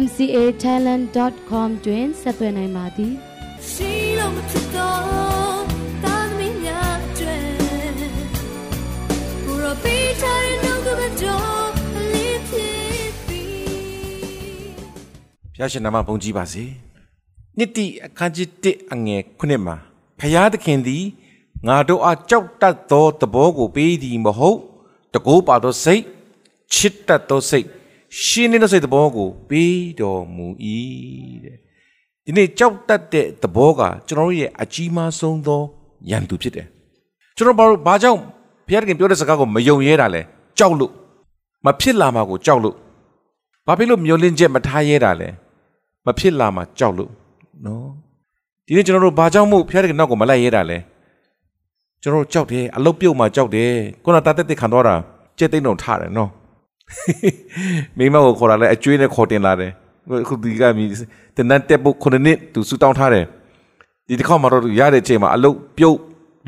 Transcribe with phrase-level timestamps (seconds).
[0.00, 3.12] mcatalent.com တွင်ဆက်သွယ်နိုင်ပါသည်
[3.70, 4.98] ရှိလို့မဖြစ်တော့
[6.04, 7.36] တာသမီးများကျွဲ
[9.44, 11.68] ဘူရောပေးချင်နှုတ်ကပတော်
[12.12, 12.76] လေးဖြစ်
[13.26, 13.52] ပြီး
[15.54, 16.64] ဖျားရှင်နာမဘုန်းကြီးပါစေ
[17.58, 19.76] နှစ်တိအခန်းကြီး1အငယ်ခုနှစ်မှာ
[20.20, 21.04] ဖျားသခင်သည်
[21.66, 24.58] ငါတို့အားကြောက်တတ်သောသဘောကိုပေးသည်မဟုတ်
[25.14, 26.02] တကိုးပါသောစိတ်
[26.72, 27.68] ချစ်တတ်သောစိတ်
[28.20, 30.46] ရှင်းနေတဲ့စိတ်သဘောကိုပေးတော်မူ၏
[31.44, 31.56] တဲ့
[32.24, 35.60] ဒီနေ့ကြောက်တတ်တဲ့သဘောကကျွန်တော်တို့ရဲ့အကြီးမားဆုံးသော
[36.10, 36.66] ယန္တုဖြစ်တယ်
[37.36, 38.20] ကျွန်တော်ဘာလို့ဘာကြောင့်
[38.66, 40.22] ဘုရားသခင်ပြောတဲ့စကားကိုမယုံရဲတာလဲ
[40.58, 40.92] ကြောက်လို့
[41.64, 42.76] မဖြစ်လာမှာကိုကြောက်လို့
[43.66, 45.28] ဘာဖြစ်လို့မျောလင့်ချက်မထားရဲတာလဲ
[46.06, 47.10] မဖြစ်လာမှာကြောက်လို့
[47.66, 47.86] နော်
[48.66, 50.78] ဒီနေ့ကျွန်တော်တို့ဘာကြောင့်မို့ဘုရားသခင်နောက်ကိုမလိုက်ရဲတာလဲ
[52.02, 53.70] ကျွန်တော်တို့ကြောက်တယ်အလုတ်ပြုတ်မှကြောက်တယ်
[54.04, 54.94] ခုနတာတက်တက်ခံတော့တာ
[55.38, 56.30] ကြက်သိန်းတော့ထားတယ်နော်
[57.98, 59.72] မိမကိုခေါ်လာလဲအကျွေးနဲ့ခေါ်တင်လာတယ်
[60.28, 60.88] ခုဒီကမြည်
[61.36, 63.24] တနတ်တက်ဖို့ခုနှစ်သူဆူတောင်းထားတယ်
[64.06, 65.98] ဒီတစ်ခေါက်မှာတော့ရတဲ့အချိန်မှာအလုတ်ပြုတ်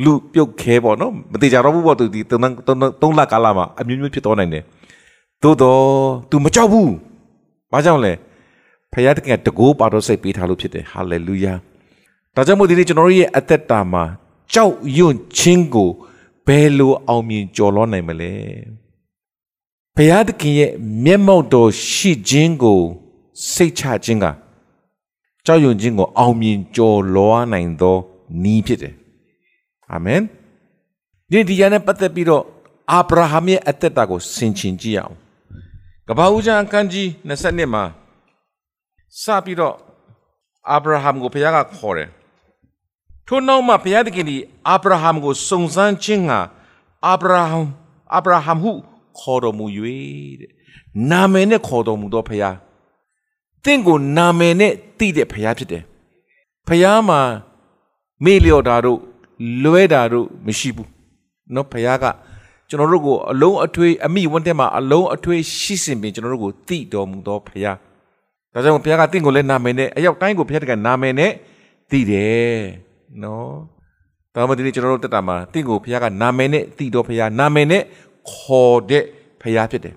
[0.05, 2.41] လူပြုတ်ခဲပေါ့နော်မတိကြတော့ဘူးပေါ့သူဒီသုံး
[3.03, 4.63] သုံးလကာလမှာအမျိုးမျိုးဖြစ်သွားနိုင်တယ်
[5.43, 5.81] သို့တော့
[6.31, 6.91] तू မကြောက်ဘူး
[7.73, 8.13] ဘာကြောင့်လဲ
[8.93, 11.55] ဖခင်တကယ်တကိုးပါတော့စိတ်ပေးထားလို့ဖြစ်တယ်ဟာလေလုယာ
[12.35, 14.05] ဒါကြောင့်မို့ဒီနေ့ကျွန်တော်ရဲ့အသက်တာမှာ
[14.55, 15.91] ကြောက်ရွံ့ခြင်းကို
[16.47, 18.33] ဘယ်လိုအောင်မြင်ကျော်လွှားနိုင်မလဲ
[19.97, 20.71] ဘုရားသခင်ရဲ့
[21.05, 22.81] မျက်မှောက်တော်ရှိခြင်းကို
[23.53, 24.27] စိတ်ချခြင်းက
[25.45, 27.97] ကြောက်ရွံ့ခြင်းကိုအောင်မြင်ကျော်လွှားနိုင်သော
[28.43, 28.95] နည်းဖြစ်တယ်
[29.93, 30.21] အာမင်
[31.31, 32.45] ဒီဒီရနဲ့ပတ်သက်ပြီးတော့
[32.93, 35.15] အာဗြဟံရဲ့အသက်တာကိုဆင်ခြင်ကြည့်အောင်
[36.09, 37.85] ကပ္ပဦးကျမ်းအခန်းကြီး20မှာ
[39.23, 39.77] စပြီးတော့
[40.71, 42.09] အာဗြဟံကိုဘုရားကခေါ်တယ်
[43.27, 44.37] ထို့နောက်မှာဘုရားသခင်ဒီ
[44.69, 46.41] အာဗြဟံကိုစုံစမ်းခြင်းဟာ
[47.07, 47.61] အာဗြဟံ
[48.15, 48.73] အာဗြဟံဟု
[49.20, 49.66] ခေါ်တော်မူ၍
[50.42, 50.52] တဲ့
[51.12, 52.56] နာမည်နဲ့ခေါ်တော်မူသောဘုရား
[53.66, 55.84] တင့်ကိုနာမည်နဲ့သိတဲ့ဘုရားဖြစ်တယ်
[56.68, 57.22] ဘုရားမှာ
[58.24, 59.00] မေ့လျော့တာတို့
[59.64, 60.90] လွဲတာတို့မရှိဘူး
[61.54, 62.06] เนาะဘုရားက
[62.70, 67.78] ကျွန်တော်တို့ကိုအလုံးအထွေးအမိဝန်းထဲမှာအလုံးအထွေးရှိစင်ပင်ကျွန်တော်တို့ကိုသိတော်မူသောဘုရား
[68.54, 71.32] ဒါကြောင့်ဘုရားကတင့်ကိုလည်းနာမည်နဲ့အရောက်တိုင်းကိုဘုရားတကနာမည်နဲ့
[71.92, 72.60] သိတယ်
[73.24, 73.54] နော်
[74.36, 77.84] ဒါမှမဟုတ်ဒီကျွန်တော်တို့တက်တာမှာတင့်ကိုဘုရားကနာမည်နဲ့သိတော်ဘုရားနာမည်နဲ့
[78.33, 79.05] ခေါ်တဲ့
[79.41, 79.95] ဖရားဖြစ်တယ်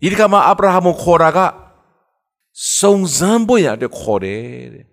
[0.00, 1.38] ဒီကမှာအာဗြဟံကိုခေါ်တာက
[2.78, 4.40] စုံစမ်းဖို့ရတဲ့ခေါ်တယ်
[4.74, 4.84] တဲ့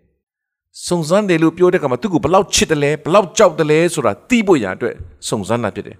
[0.88, 4.96] စုံစမ်းတယ်လို့ပြောတဲ့ကမှာသူ့ကိုဘလောက်ချစ်တယ်လဲဘလောက်ကြောက်တယ်လဲဆိုတာသိဖို့ရအတွက်
[5.29, 5.97] စုံစမ်းတာဖြစ်တယ်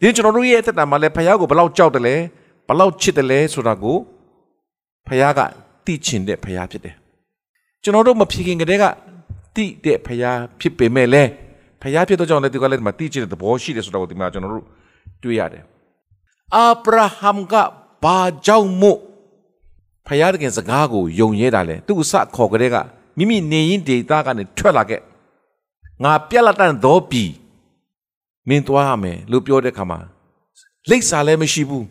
[0.00, 2.14] ဒီကျွန်တော်တို့ရဲ့အသက်တာမှာလည်းဖရားကိုဘလောက်ကြောက်တယ်လဲ
[2.68, 3.96] ဘလောက်ချစ်တယ်လဲဆိုတာကို
[5.08, 5.40] ဖရားက
[5.84, 6.94] သိချင်တဲ့ဖရားဖြစ်တယ်
[7.82, 8.84] ကျွန်တော်တို့မဖြစ်ခင်ကတည်းက
[9.54, 11.30] သိတဲ့ဖရားဖြစ်ပေမဲ့လည်း
[11.82, 14.66] ဖရားဖြစ်တော့ကြောင့်လည်းဒီကလည်းဒီမှာသိချင်တဲ့သဘောရှိတယ်ဆိုတာကိုဒီမှာကျွန်တော်တို့
[15.22, 15.64] တွေ့ရတယ်
[16.54, 17.54] အာဗြဟံက
[18.04, 18.98] ဘာကြောင့်မို့
[20.06, 22.76] ဖယားတခင်စကားကိုယုံရဲတာလဲသူ့အစခေါ်ကလေးက
[23.16, 25.00] မိမိနေရင်ဒေတာကနေထွက်လာခဲ့
[26.04, 27.24] ငါပြက်လက်တန်သောပြီ
[28.48, 29.98] မင်းသွားရမယ်လို့ပြောတဲ့ခါမှာ
[30.90, 31.84] လိပ်စာလည်းမရှိဘူး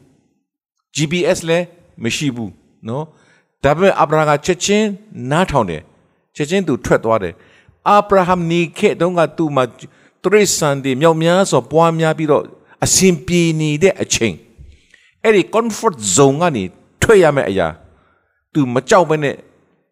[0.96, 1.66] GPS လည်း
[2.04, 2.52] မရှိဘူး
[2.88, 3.06] နော်
[3.64, 4.88] ဒါပေမဲ့အာဗရာကချက်ချင်း
[5.32, 5.82] နားထောင်တယ်
[6.36, 7.34] ချက်ချင်းသူထွက်သွားတယ်
[7.88, 9.64] အာဗြဟံနေခဲ့တုန်းကသူ့မှာ
[10.24, 12.44] တရိစံတွေမြောက်များစွာပွားများပြီးတော့
[12.86, 14.36] အစဉ်ပြေနေတဲ့အချိန်
[15.24, 16.64] အဲ့ဒီ comfort zone ကနေ
[17.02, 17.68] ထွက်ရမယ့်အရာ
[18.54, 19.36] तू မကြောက်ဘဲနဲ့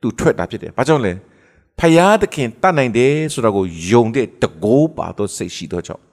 [0.02, 1.14] तू ထွက်တာဖြစ်တယ်။ဘာကြောင့်လဲ။
[1.80, 6.04] ဖယားသခင်တတ်နိုင်တယ်ဆိုတာကိုယုံတဲ့တကိုးပါသောစိတ်ရှိသောကြောင့်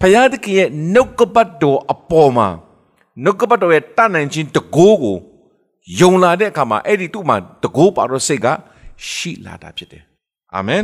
[0.00, 2.48] ဖယားသခင်ရဲ့နှုတ်ကပတ်တော်အပေါ်မှာ
[3.24, 5.16] နှုတ်ကပတ်တော်ရဲ့တတ်နိုင်ခြင်းတကိုးကို
[6.00, 8.46] ယုံလာတဲ့အခါမှာအဲ့ဒီသူ့မှာတကိုးပါသောစိတ်က
[9.10, 10.02] ရှိလာတာဖြစ်တယ်။
[10.56, 10.82] အာမင်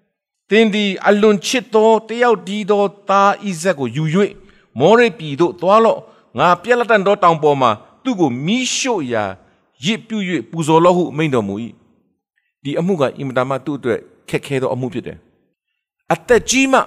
[0.50, 4.04] ။သင်ဒီအလွန်ချစ်သောတယောက်ဒီသောသားဣဇက်ကိုယူ၍
[4.80, 5.98] မောရိပြည်သို့သွားလော့
[6.38, 7.70] ငါပြက်လက်တန်သောတောင်ပေါ်မှာ
[8.04, 9.24] သူ့ကိုမိရှို့ရာ
[9.84, 10.18] ရစ်ပြု၍
[10.50, 11.54] ပူဇော်လော့ဟုမိန့်တော်မူ၏
[12.64, 13.98] ဒီအမှုကအင်မတန်မှသူ့အတွက်
[14.28, 15.18] ခက်ခဲသောအမှုဖြစ်တယ်
[16.12, 16.80] အသက်ကြီးမှ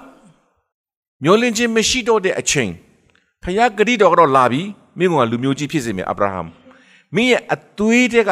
[1.22, 2.70] မျောလင့်ခြင်းမရှိတော့တဲ့အချိန်
[3.42, 4.62] ဖခင်ဂရိတော်ကတော့လာပြီ
[4.98, 6.40] မင်းကလူမျိုးကြီးဖြစ်စေမယ်အာဗြဟံ
[7.14, 8.30] မင်းရဲ့အသွေးတွေက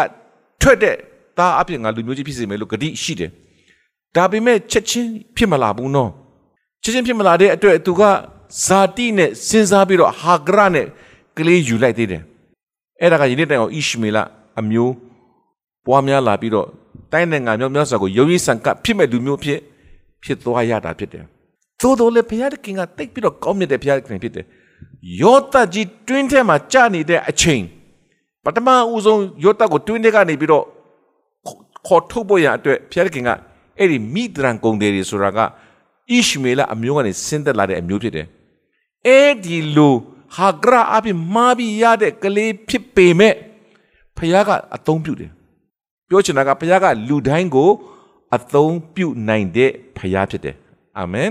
[0.63, 0.97] ထွက်တဲ့
[1.39, 3.31] သားအဖြစ်ငါလူမျိုးကြီးဖြစ်စေမယ်လို့ဂရိရှိတယ်
[4.17, 6.11] ဒါပေမဲ့ချက်ချင်းဖြစ်မလာဘူးနော်
[6.83, 8.03] ချက်ချင်းဖြစ်မလာတဲ့အတွက်သူက
[8.65, 10.87] ဇာတိနဲ့စဉ်းစားပြီးတော့ဟာဂရနဲ့
[11.37, 12.23] ကလေးယူလိုက်သေးတယ်
[13.01, 14.19] အဲ့ဒါကယနေ့တိုင်အောင်ဣရှမေလ
[14.61, 14.93] အမျိုး
[15.87, 16.67] ပွားများလာပြီးတော့
[17.13, 19.59] တိုင်းနိုင်ငံမျိုးများစွာကိုယုံကြည်ဆန်ကပ်ဖြစ်မဲ့လူမျိုးဖြစ်
[20.25, 21.25] ဖြစ်သွားရတာဖြစ်တယ်
[21.81, 24.45] သို့တော်လည်းဘုရားသခင်ကတိတ်ပြီးတော့ကောင်းမြတ်တဲ့ဘုရားသခင်ဖြစ်တယ်
[25.23, 27.63] ယောသကြီးတွင်းထဲမှာကြာနေတဲ့အချိန်
[28.45, 30.65] ပထမဦးဆုံးယောသကိုတွင်းထဲကနေပြီးတော့
[31.87, 33.31] ခေါ်ထုတ်ဖို့ရအတွက်ဘုရားသခင်က
[33.79, 35.45] အဲ့ဒီမိဒရန်ကုံတယ်တွေဆိုတာကဣ
[36.27, 38.27] ရှမေလအမျိုးကနေဆင်းသက်လာတဲ့အမျိုးဖြစ်တယ်
[39.07, 39.95] အဲ့ဒီလို
[40.37, 43.35] ဟာဂရာအပြင်မာပြီးရတဲ့ကလေးဖြစ်ပေမဲ့
[44.17, 45.31] ဖခင်ကအသုံးပြုတယ်
[46.09, 47.71] ပြောချင်တာကဖခင်ကလူတိုင်းကို
[48.37, 50.57] အသုံးပြုနိုင်တဲ့ဖခင်ဖြစ်တယ်
[50.99, 51.29] အာမင်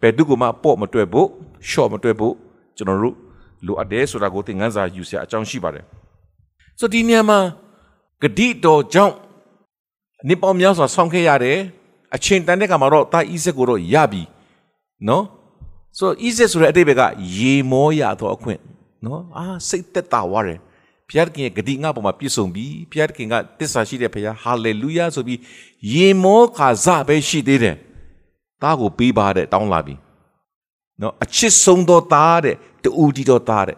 [0.00, 1.28] ဘယ်သူကမှပေါ့မတွက်ဖို့
[1.68, 2.34] ရှော့မတွက်ဖို့
[2.76, 3.14] ကျွန်တော်တို့
[3.66, 5.84] လိုအပ်တယ်ဆိုတာကိုသင်ခန်းစာယူစရာအကြောင်းရှိပါတယ်
[6.78, 7.38] ဆိုဒီနေရာမှာ
[8.22, 9.14] ဂတိတော်ကြောင့်
[10.28, 11.58] နေပေါင်းများစွာဆောင်းခဲ့ရတယ်
[12.14, 14.22] အချိန်တန်တဲ့ကမှာတော့တာဣဇက်ကိုတော့ရပြီ
[15.08, 15.24] နော်
[15.96, 17.02] ဆိုတော့ဣဇက်ဆိုတဲ့အတိတ်ဘက်က
[17.36, 18.60] ရေမောရတော့အခွင့်
[19.04, 20.58] နော်အာစိတ်သက်သာသွားတယ်
[21.08, 25.40] ဘုရားခင်ရဲ့ဂတိငါပေါ်မှာပြည့်စုံပြီဘုရားခင်ကတစ္ဆာရှိတဲ့ဘုရားဟာလေလုယာဆိုပြီး
[25.92, 27.76] ရေမောခါစပဲရှိသေးတယ်
[28.62, 29.94] သားကိုပေးပါတဲ့တောင်းလာပြီ
[31.00, 33.76] နော်အချစ်ဆုံးသောသားတဲ့တူတီတော်သားတဲ့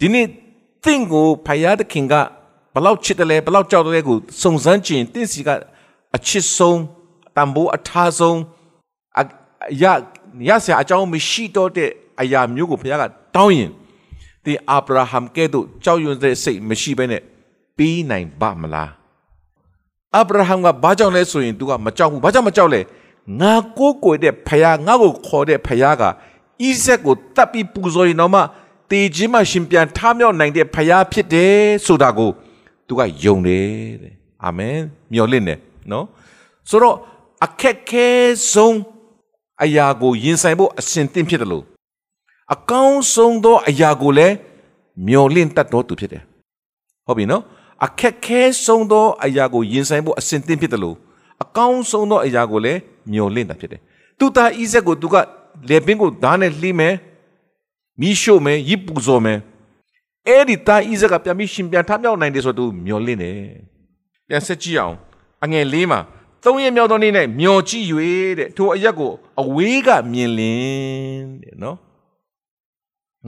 [0.00, 0.26] ဒီနေ့
[0.84, 2.14] သင်ကိုဘုရားသခင်က
[2.74, 5.48] ဘလောက်ချစ်တယ်လဲဘလောက်ကြောက်တယ်လဲကိုစုံစမ်းခြင်းတင့်စီက
[6.16, 6.80] အချစ်ဆုံး
[7.36, 8.38] တန်ဖိုးအထားဆုံး
[9.18, 9.22] အ
[9.82, 9.84] ရ
[10.48, 11.90] ရဆရာအကြောင်းမရှိတော့တဲ့
[12.20, 13.04] အရာမျိုးကိုဘုရားက
[13.36, 13.70] တောင်းရင်
[14.44, 17.22] ဒီအာဗြဟံကဲ့သို့ကြောက်ရွံ့တဲ့စိတ်မရှိဘဲနဲ့
[17.76, 18.90] ပြီးနိုင်ပါမလား
[20.14, 22.80] အာဗြဟံကဘာကြောင့်လဲဆိုရင် तू ကမကြောက်ဘူးဘာကြောင့်မကြောက်လဲ
[23.40, 28.40] ငါကိုးကွယ်တဲ့ဖခင်ငါ့ကိုခေါ်တဲ့ဖခင်ကဣဇက်ကိုတပ်ပြီးပူဇော်ရင်တော့မှ
[28.90, 31.56] တေခြင်းမှရှင်ပြန်ထမြောက်နိုင်တဲ့ဖခင်ဖြစ်တယ်
[31.86, 32.30] ဆိုတာကို
[32.88, 33.66] तू ကယုံတယ်
[34.02, 34.14] တဲ့
[34.44, 34.76] အာမင်
[35.12, 35.58] မျှော်လင့်တယ်
[35.90, 36.06] နော်
[36.70, 36.96] ဆိုတော့
[37.44, 38.08] အခက်ခဲ
[38.52, 38.78] ဆုံး
[39.62, 41.64] အရာကိုရင်ဆိုင်ဖို့အစဉ်သင့်ဖြစ်တယ်လို့
[42.54, 44.34] အကောင်းဆုံးသောအရာကိုလည်း
[45.06, 46.22] မျော်လင့်တတ်တော်သူဖြစ်တယ်
[47.06, 47.42] ဟုတ်ပြီနော်
[47.84, 50.96] အခက်ခဲဆုံးသောအရာကိုရင်ဆိုင်ဖို့အစဉ်သင့်ဖြစ်တယ်လို့
[51.42, 52.78] အကောင်းဆုံးသောအရာကိုလည်း
[53.12, 53.80] မျော်လင့်တာဖြစ်တယ်
[54.18, 55.16] သူသားဣဇက်ကိုသူက
[55.68, 56.94] လေပင်ကိုဓာတ်နဲ့လှိမယ်
[58.00, 59.38] မိရှို့မယ်ရစ်ပူဇော်မယ်
[60.26, 63.36] အဲ့ဒီသားဣဇက်ကပြန်ပြီးရှင်ပြန်ထမြောက်နိုင်တယ်ဆိုတော့သူမျော်လင့်တယ်
[64.28, 64.96] ပြန်ဆက်ကြည့်အောင်
[65.44, 66.00] အငယ်လေးမှာ
[66.44, 67.86] သုံးရမြောက်သောနေ့၌မျော်ကြည့်၍
[68.38, 69.12] တဲ့ထိုအရက်ကို
[69.42, 71.76] အဝေးကမြင်လင်တဲ့နော်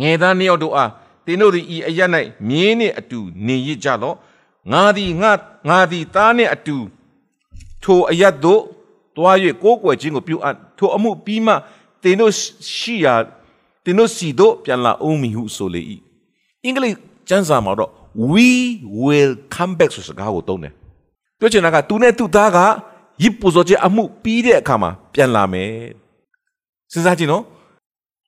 [0.01, 0.91] ငယ်သားနှစ်ယောက်တို့အား
[1.27, 2.11] သင်တို့သည်ဤအရက်၌
[2.49, 4.17] မြင်းနှင့်အတူနေရကြလော့
[4.73, 5.33] ငါသည်ငါ
[5.69, 6.77] ငါသည်သားနှင့်အတူ
[7.83, 8.61] ထိုအရက်တို့
[9.17, 11.55] တွား၍ကိုးကွယ်ခြင်းကိုပြုအပ်ထိုအမှုပြီးမှ
[12.03, 12.33] သင်တို့
[12.77, 13.15] ရှိရာ
[13.85, 15.83] သင်တို့စီတို့ပြန်လာအောင်မီဟုဆိုလေ၏
[16.65, 16.97] အင်္ဂလိပ်
[17.29, 17.91] ကျမ်းစာမှာတော့
[18.33, 18.49] we
[19.05, 20.73] will come back ဆိုစကားကိုသုံးတယ်
[21.39, 22.59] ပြောချင်တာကသူနဲ့သူသားက
[23.23, 25.71] ရစ်ပူဇော်ခြင်းအမှုပြီးတဲ့အခါမှာပြန်လာမယ်
[26.93, 27.45] စဉ်းစားကြည့်နော်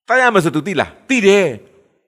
[0.08, 1.46] တိုက်ရမယ်ဆိုသူသိလားသိတယ်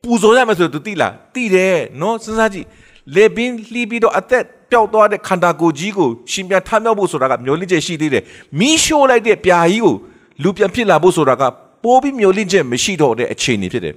[0.02, 2.66] ပူဇော်ရမယ်ဆိုသူသိလားသိတယ်နော်စဉ်းစားကြည့်
[3.14, 8.22] လေပင်လှီးပြီးတော့အသက်ပျောက်သွားတဲ့ခန္ဓာကိုယ်ကြီးကိုရှင်ပြန်ထမြောက်ဖို့ဆိုတာကမျောလင့်ချက်ရှိသေးတယ်
[8.58, 9.94] မီးရှို့လိုက်တဲ့ပြာကြီးကို
[10.42, 11.42] လူပြန်ဖြစ်လာဖို့ဆိုတာက
[11.84, 13.94] ပိုးပြီးမျောလင့်ချက်မရှိတော့တဲ့အခြေအနေဖြစ်တယ်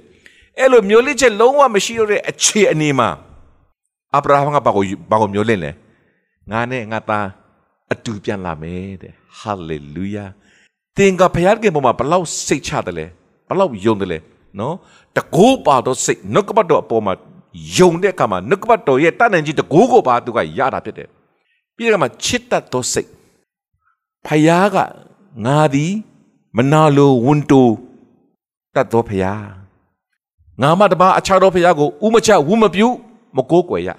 [0.58, 3.08] အဲ့လိုမျောလင့်ချက်လုံးဝမရှိတော့တဲ့အခြေအနေမှာ
[4.14, 5.70] အာဗြဟံကဘာကိုဘာကိုမျောလင့်လဲ
[6.50, 7.26] ငါနဲ့ငါသား
[7.92, 10.24] အတူပြန်လာမယ်တဲ့ဟာလေလုယာ
[10.96, 13.06] သင်ကဘုရားကပေါ်မှာဘလောက်စိတ်ချတယ်လဲ
[13.48, 14.18] ဘလောက်ယုံတယ်လဲ
[14.58, 14.74] နော်
[15.16, 17.14] တကိုးပါတော့စိတ်နှုတ်ကပတ်တော်အပေါ်မှာ
[17.78, 21.08] ယုံတဲ့အခါမှာနှုတ်ကပတ်တော်ရဲ့တန်နိုင်ကြီးတကိုးကိုပါသူကရတာဖြစ်တယ်
[21.76, 23.08] ပြီးတဲ့အခါမှာချစ်တတ်သောစိတ်
[24.26, 24.76] ဖယားက
[25.46, 25.92] ငါသည်
[26.56, 27.68] မနာလိုဝန်တို
[28.74, 29.44] တတ်သောဖယား
[30.62, 32.88] ငါမတပါအခြားသောဖယားကိုဥမချဝုမပြု
[33.36, 33.90] မကိုးကွယ်ရ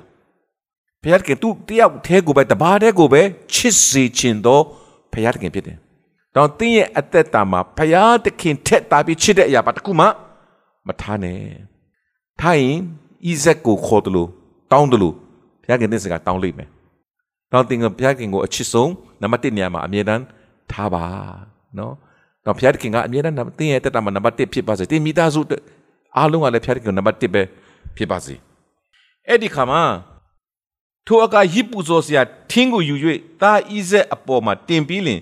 [1.03, 3.22] ဘုရားခင်သူတယောက်သေးကိုပဲတပါးသေးကိုပဲ
[3.53, 4.63] ချစ်စေခြင်းတော့
[5.13, 5.77] ဘုရားခင်ဖြစ်တယ်။
[6.36, 10.05] တော့တင်းရဲ့အသက်တာမှာဘုရားသခင်ထက်တာပြီးချစ်တဲ့အရာပါတခုမှ
[10.88, 11.39] မထားနဲ့။
[12.41, 12.77] ထားရင်
[13.27, 14.29] ဣဇက်ကိုခေါ်တယ်လို့
[14.72, 15.15] တောင်းတယ်လို့
[15.63, 16.67] ဘုရားခင်တဲ့စကားတောင်းလိုက်မယ်။
[17.51, 18.91] တော့တင်းကဘုရားခင်ကိုအချစ်ဆုံး
[19.22, 20.24] နံပါတ်1နေရာမှာအမြဲတမ်း
[20.72, 21.03] ထားပါ
[21.77, 21.93] နော်။
[22.45, 25.41] တော့ဘုရားခင်ကအမြဲတမ်းတင်းရဲ့အသက်တာမှာနံပါတ်1ဖြစ်ပါစေ။တင်းမိသားစု
[26.17, 27.41] အားလုံးကလည်းဘုရားခင်နံပါတ်1ပဲ
[27.98, 28.36] ဖြစ်ပါစေ။
[29.27, 29.81] အဲ့ဒီခါမှာ
[31.07, 32.95] ထိုအခါရစ်ပူဇော်စရာထင်းကိုယူ၍
[33.41, 35.22] သားဣဇက်အပေါ်မှာတင်ပြီးလင်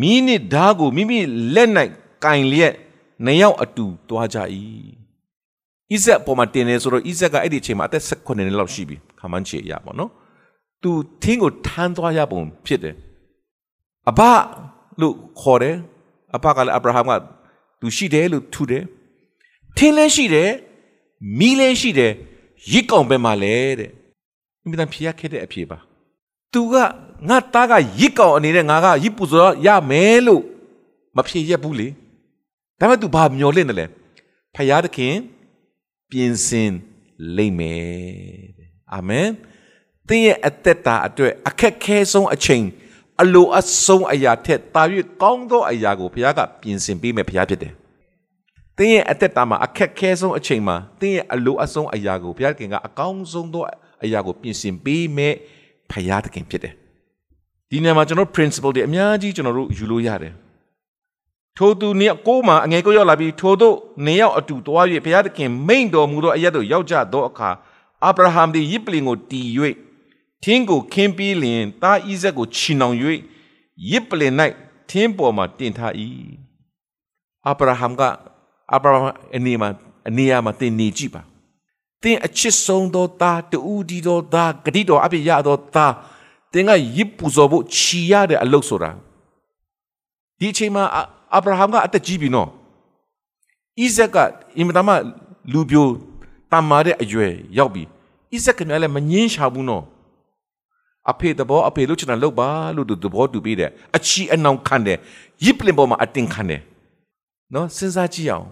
[0.00, 1.18] မိနစ်ဓာကိုမိမိ
[1.54, 1.70] လက်၌
[2.24, 2.74] ကင်လျက်
[3.24, 4.38] နှစ်ယောက်အတူသွားကြ၏
[5.90, 10.10] ဣဇက်အပေါ်မှာတင်နေဆိုတော့ဣဇက်ကအဲ့ဒီအချိန်မှာအသက်16နှစ်လောက်ရှိပြီခမန်းချေရပါတော့
[10.82, 10.90] သူ
[11.22, 12.94] ထင်းကိုထမ်းသွားရပုံဖြစ်တယ်
[14.10, 14.20] အဘ
[15.00, 15.76] လို့ခေါ်တယ်
[16.36, 17.10] အဘကလည်းအဗြဟံက
[17.80, 18.84] သူရှိတယ်လို့ထူတယ်
[19.76, 20.50] ထင်းလည်းရှိတယ်
[21.38, 22.12] မီးလည်းရှိတယ်
[22.72, 23.90] ရစ်ကောင်ပဲမှာလဲတဲ့
[24.66, 25.78] အင်မတန်ဖြေရခဲ့တဲ့အဖြေပါ
[26.52, 26.74] သူက
[27.28, 30.42] ငါသားကရစ်ကောင်အနေနဲ့ငါကရစ်ပူဇော်ရမယ်လို့
[31.16, 31.88] မဖြေရက်ဘူးလေ
[32.78, 33.86] ဒါပေမဲ့ तू ဘာမျောလင့်တယ်လဲ
[34.54, 35.14] ဖယားသခင်
[36.10, 36.72] ပြင်ဆင်
[37.36, 37.86] လိမ့်မယ်
[38.94, 39.28] အာမင်
[40.08, 42.64] သင်ရဲ့အသက်တာအတွက်အခက်ခဲဆုံးအချိန်
[43.22, 44.82] အလိုအဆုံးအရာထက်တာ၍
[45.22, 47.72] ကောင်းသောအရာကိုဘုရားကပြင်ဆင်ပေးမယ်ဘုရားဖြစ်တယ်။
[48.78, 53.64] သင်ရဲ့အသက်တာမှာအခက်ခဲဆုံးအချိန်မှာသင်ရဲ့အလိုအဆုံးအရာကိုဘုရားခင်ကအကောင်းဆုံးသော
[54.02, 55.34] အရာကိုပြင်ဆင်ပေးမယ်
[55.90, 56.74] ဘုရားသခင်ဖြစ်တယ်။
[57.70, 60.34] ဒီနေရာမှာကျွန်တော် principle တွေအများကြီးကျွန်တော်တို့ယူလို့ရတယ်။
[61.56, 63.76] ထိုသူနေကိုမှအငယ်ကိုရောက်လာပြီးထိုတို့
[64.06, 67.50] နေရောက်အတူတွား၍ဘုရားသခင်မိန့်တော်မူသောအရာတို့ရောက်ကြသောအခါ
[68.04, 69.40] အာဗြဟံသည်ယစ်ပလင်ကိုတီ၍
[70.42, 72.96] ထင်းကိုခင်းပြီးလျင်သားဣဇက်ကိုချီနှောင်၍
[73.90, 74.32] ယစ်ပလင်၌
[74.90, 75.92] ထင်းပေါ်မှာတင်ထား၏
[77.46, 78.02] အာဗြဟံက
[78.72, 79.68] အာဗြဟံအနေမှာ
[80.08, 81.22] အနေယာမှာတင်နေကြည့်ပါ
[82.02, 85.92] တင်အချစ်ဆုံးသောသားတူဒီသောသားဂတိတော်အပြည့်ရသောသား
[86.52, 88.90] တင်ကယစ်ပူဇော်ဖို့ချီရတဲ့အလုပ်ဆိုတာ
[90.38, 90.84] ဒီအချိန်မှာ
[91.34, 92.48] အာဗြဟံကအသက်ကြီးပြီနော်
[93.80, 94.16] ဣဇက်က
[94.58, 94.94] အင်မတန်မှ
[95.52, 95.86] လူပြို
[96.50, 97.82] တမ်းမာတဲ့အရွယ်ရောက်ပြီ
[98.32, 99.84] ဣဇက်ကလည်းမငင်းရှာဘူးနော်
[101.10, 104.98] အဖေတဘောအဖေလို့ချင်တာလုပ်ပါလို့သူသဘောတူပြီးတယ်အချီအနောင်ခံတယ်
[105.44, 106.60] ရစ်ပလင်ပေါ်မှာအတင်ခံတယ်
[107.54, 108.46] နော်စဉ်းစားကြည့်အောင်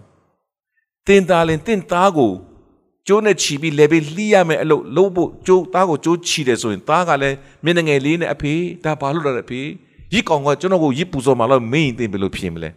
[1.07, 2.31] တင်သားလင်တင်သားကို
[3.07, 9.61] ကျိုးနဲ့ချီပြီးလေပြီးလှီးရမယ်အလုပ်လုပ်ဖို့ကျိုးသားကိုကျိုးချီတယ်ဆိုရင်သားကလည်းမျက်နှာငယ်လေးနဲ့အဖေဒါဘာလို့လဲအဖေ
[10.13, 12.69] ရစ်ကောင်ကကျွန်တော်ကိုရစ်ပူစော်မှလို့မင်းတင်ဘယ်လိုဖြစ်မလဲ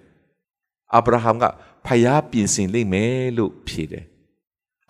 [0.95, 1.45] အာဗြဟံက
[1.87, 4.05] ဖျားပြင်ဆင်လိမ့်မယ်လို့ဖြေတယ်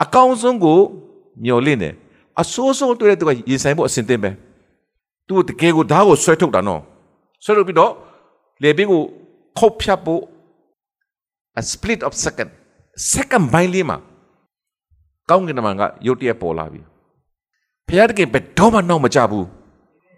[0.02, 0.78] အကောင်းဆုံးကို
[1.45, 1.95] မျှော်လင့်တယ်
[2.40, 4.30] အဆိုးဆုံးတွေ့တဲ့သူကရင်ဆိုင်ဖို့အဆင်သင့်ပဲ
[5.26, 6.83] သူတကယ်ကိုဓာတ်ကိုဆွဲထုတ်တာနော်
[7.45, 7.92] ဆွဲထုတ်ပြီးတော့
[8.62, 9.02] လေဘင်းကို
[9.59, 10.23] ခုတ်ဖြတ်ဖို့
[11.61, 12.50] a split of second
[13.14, 13.99] second ဘိုင်းလေးမှာ
[15.30, 16.80] ကောင်းကင်တမန်ကရုတ်တရက်ပေါ်လာပြီ
[17.88, 19.47] ဖခင်တကယ်ဘယ်တော့မှနောက်မကြဘူး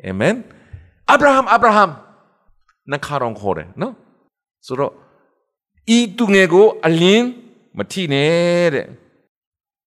[0.05, 0.35] အာမင်
[1.11, 1.85] အာဗြဟံအာဗြဟံ
[2.93, 3.95] နခါရောင်ခေါ်တယ်နော်
[4.67, 4.93] ဆိုတော့
[5.97, 7.27] ဤသူငယ်ကိုအလင်း
[7.79, 8.87] မထိနဲ့တဲ့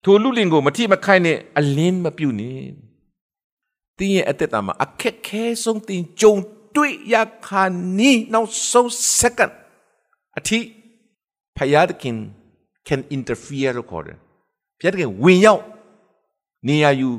[0.03, 2.65] ထိုလူလင်ကိုမထိမခိုက်နဲ့အလင်းမပြုတ်နဲ့
[3.97, 6.35] တင်းရဲ့အသက်တာမှာအခက်ခဲဆုံးတင်ကြုံ
[6.75, 7.15] တွေ့ရ
[7.47, 7.63] ခါ
[7.97, 8.87] နီးနောက်ဆုံး
[9.19, 9.53] second
[10.37, 10.59] အထိ
[11.57, 12.17] ဖယားခင်
[12.87, 14.17] can interfere လို့ခေါ်တယ်
[14.83, 15.61] ဘုရားသခင်ဝင်ရောက်
[16.67, 17.09] နေရာယူ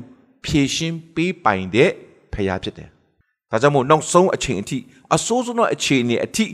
[0.43, 1.89] ဖြည့်ရှင်းပေးပိုင်တဲ့
[2.33, 2.89] ဖခင်ဖြစ်တယ်။
[3.51, 4.77] ဒါကြောင့်မို့နောက်ဆုံးအချိန်အထိ
[5.15, 6.45] အဆိုးဆုံးသောအချိန်အနည်းအထိ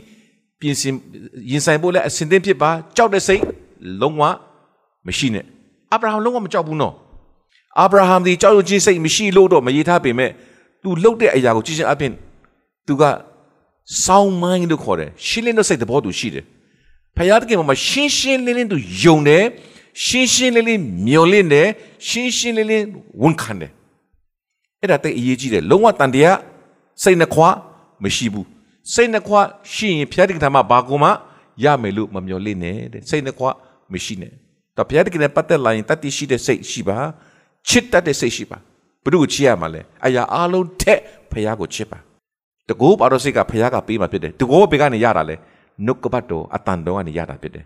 [0.60, 0.94] ပြင်ဆင်
[1.50, 3.42] ရင်ဆိုင်ဖို့လည်းအစင်သင့်ဖြစ်ပါကြောက်တဲ့စိတ်
[4.00, 4.22] လုံးဝ
[5.06, 5.44] မရှိနဲ့။
[5.92, 6.94] အာဗြဟံလုံးဝမကြောက်ဘူးနော်။
[7.80, 10.30] အာဗြဟံဒီကြောက်ရွံ့ခြင်းစိတ်မရှိလို့တော့မရေးထားပေမဲ့
[10.82, 12.12] သူလှုပ်တဲ့အရာကိုကြည့်ချင်းအပြင်
[12.86, 13.02] သူက
[14.04, 16.44] စောင်းမိုင်းလို့ခေါ်တယ်။ရှင်းလင်းတဲ့စိတ်သဘောတူရှိတယ်။
[17.16, 19.44] ဖခင်တကယ်မှာရှင်းရှင်းလင်းလင်းသူယုံတယ်။
[20.04, 21.68] ရှင်းရှင်းလင်းလင်းမျော်လင့်တယ်
[22.08, 22.86] ရှင်းရှင်းလင်းလင်း
[23.22, 23.72] ဝန်ခံတယ်
[24.80, 26.38] အဲ့ဒါတိတ်အရေးကြီးတယ်လုံးဝတန်တရား
[27.02, 27.48] စိတ်နှခွာ
[28.02, 28.46] မရှိဘူး
[28.94, 29.40] စိတ်နှခွာ
[29.72, 31.08] ရှိရင်ဖယားတကယ်မှာဘာကူမှ
[31.64, 33.50] ရမယ်လို့မမျော်လင့်နဲ့တဲ့စိတ်နှခွာ
[33.92, 34.32] မရှိနဲ့
[34.76, 36.98] တော့ဘုရားတကယ်နဲ့ပတ်သက်လာရင်တတ်သိရှိတဲ့စိတ်ရှိပါ
[37.68, 38.58] ချစ်တတ်တဲ့စိတ်ရှိပါ
[39.04, 41.00] ဘုရုကိုချစ်ရမှာလဲအရာအလုံးထက်
[41.32, 41.98] ဘုရားကိုချစ်ပါ
[42.68, 45.36] တကောပါတော့စိတ်ကဘုရားကပေးမှာဖြစ်တယ်တကောဘေကနေရတာလဲ
[45.86, 47.64] နှုတ်ကပတ်တော်အတန်တော်ကနေရတာဖြစ်တယ်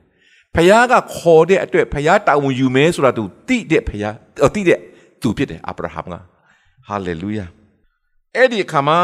[0.57, 4.17] ဘုရားကခေါ်တဲ့အတွက်ဘုရားတာဝန်ယူမယ်ဆိုတာ तू တိတဲ့ဘုရား
[4.55, 4.79] တိတဲ့
[5.21, 6.07] तू ဖြစ်တယ်အာဗြဟံက
[6.87, 7.47] ဟာလေလုယာ
[8.35, 8.99] အဲ့ဒီအခါမှာ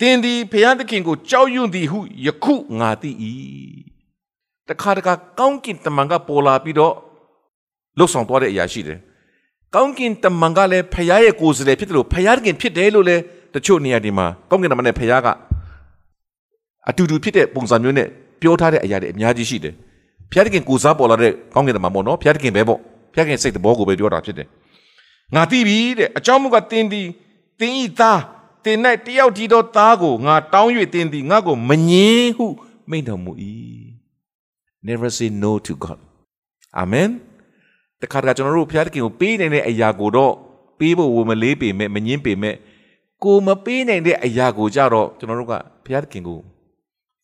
[0.00, 3.10] တင်းဒီဘုရားသခင်ကိုကြောက်ရွံ့သည်ဟုယခုငါသိ၏
[4.68, 6.94] တခါတခါကောင်းကင်တမန်ကပေါ်လာပြီးတော့
[7.98, 8.98] လှုပ်ဆောင်သွားတဲ့အရာရှိတယ်။
[9.74, 13.22] ကောင်းကင်တမန်ကလည်းဖခင်ရဲ့ကိုယ်စားလှယ်ဖြစ်တယ်လို့ဖခင်ဖြစ်တယ်လို့လည်း
[13.54, 15.28] တချို့နေရာဒီမှာကောင်းကင်တမန်နဲ့ဖခင်က
[16.88, 18.08] အတူတူဖြစ်တဲ့ပုံစံမျိုးနဲ့
[18.40, 19.74] ပြောထားတဲ့အရာတွေအများကြီးရှိတယ်။
[20.32, 22.78] ဖခင်ကိုစားပေါ်လာတဲ့ကောင်းကင်တမန်ပေါ့နော်။ဖခင်ပဲပေါ့။
[23.14, 24.48] ဖခင်စိတ်တဘောကိုပဲပြောတာဖြစ်တယ်။
[25.34, 27.02] ငါသိပြီတဲ့အကြောင်းမူကတင်းဒီ
[27.60, 28.22] တင်းဤသား
[28.64, 32.46] တင်း၌တယောက်ဒီတော့သားကိုငါတောင်း၍တင်းဒီငါကိုမငင်းဟု
[32.90, 33.32] မိန့်တော်မူ၏။
[34.86, 35.98] never say no to God
[36.82, 37.10] amen
[38.00, 40.32] တခါတခါကျွန်တော်တို့ဘုရားသခင်ကိုပေးနိုင်တဲ့အရာကိုတော့
[40.78, 42.54] ပေးဖို့ဝမလေးပေမဲ့မငင်းပေမဲ့
[43.24, 45.54] ကိုမပေးနိုင်တဲ့အရာကိုကြတော့ကျွန်တော်တို့က
[45.84, 46.38] ဘုရားသခင်ကို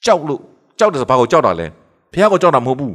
[0.04, 0.40] ကြောက်လို့
[0.78, 1.66] ကြောက်တယ်ဆိုဘာကိုကြောက်တာလဲ
[2.12, 2.94] ဘုရားကိုကြောက်တာမဟုတ်ဘူး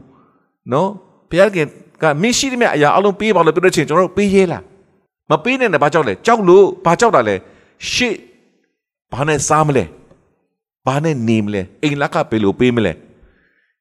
[0.72, 0.90] နော်
[1.30, 1.68] ဘုရားသခင်
[2.02, 4.64] ကမင်းရှိတဲ့အရာအလုံးပေးပါလို့ပြောတဲ့ချိန်ကျွန်တော်တို့ပေးရဲလား
[5.32, 7.36] မပေးနိုင်တဲ့ဘာကြောက်လဲကြောက်လို့ဘာကြောက်တာလဲ
[7.92, 8.16] ရှေ့
[9.14, 9.84] ဘာနဲ့စားမလဲ
[10.86, 12.94] ဘာနဲ့နေမလဲအိမ်လက်ကဘယ်လိုပေးမလဲ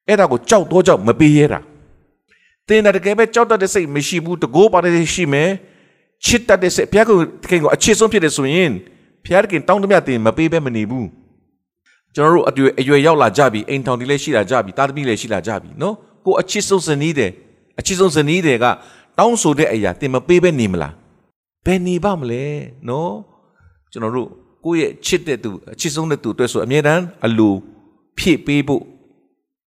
[0.07, 1.61] အဲ့ဒါကိုကြောက်တော့ကြောက်မပေးရတာ
[2.69, 5.51] တင်တယ်တကယ်ပဲကြောက်တတ်တဲ့စိတ်မရှိဘူးတကိုးပါတဲ့ရှိမယ်
[6.25, 8.73] ချစ်တတ်တဲ့စိတ်ဘုရားကိုတကယ်ကိုအချစ်ဆုံးဖြစ်တယ်ဆိုရင်
[9.25, 11.07] ဘုရားကတောင်းတမြတင်မပေးဘဲမနေဘူး
[12.17, 15.95] ကျွန်တော်တို့အတွေ့အရွယ်ရောက်လာကြပြီအိမ်ထောင်တွေလည်းရှိလာကြပြီတာသမီလည်းရှိလာကြပြီနော်
[16.25, 17.31] ကိုအချစ်ဆုံးဇနီးတယ်
[17.79, 18.67] အချစ်ဆုံးဇနီးတယ်က
[19.19, 20.95] တောင်းဆိုတဲ့အရာတင်မပေးဘဲနေမလား
[21.67, 22.43] ဘယ်နေပါမလဲ
[22.89, 23.13] နော်
[23.93, 24.29] ကျွန်တော်တို့
[24.65, 27.55] ကိုယ့်ရဲ့ချစ်တဲ့သူအချစ်ဆုံးတဲ့သူအတွက်ဆိုအမြဲတမ်းအလို
[28.19, 28.83] ဖြည့်ပေးဖို့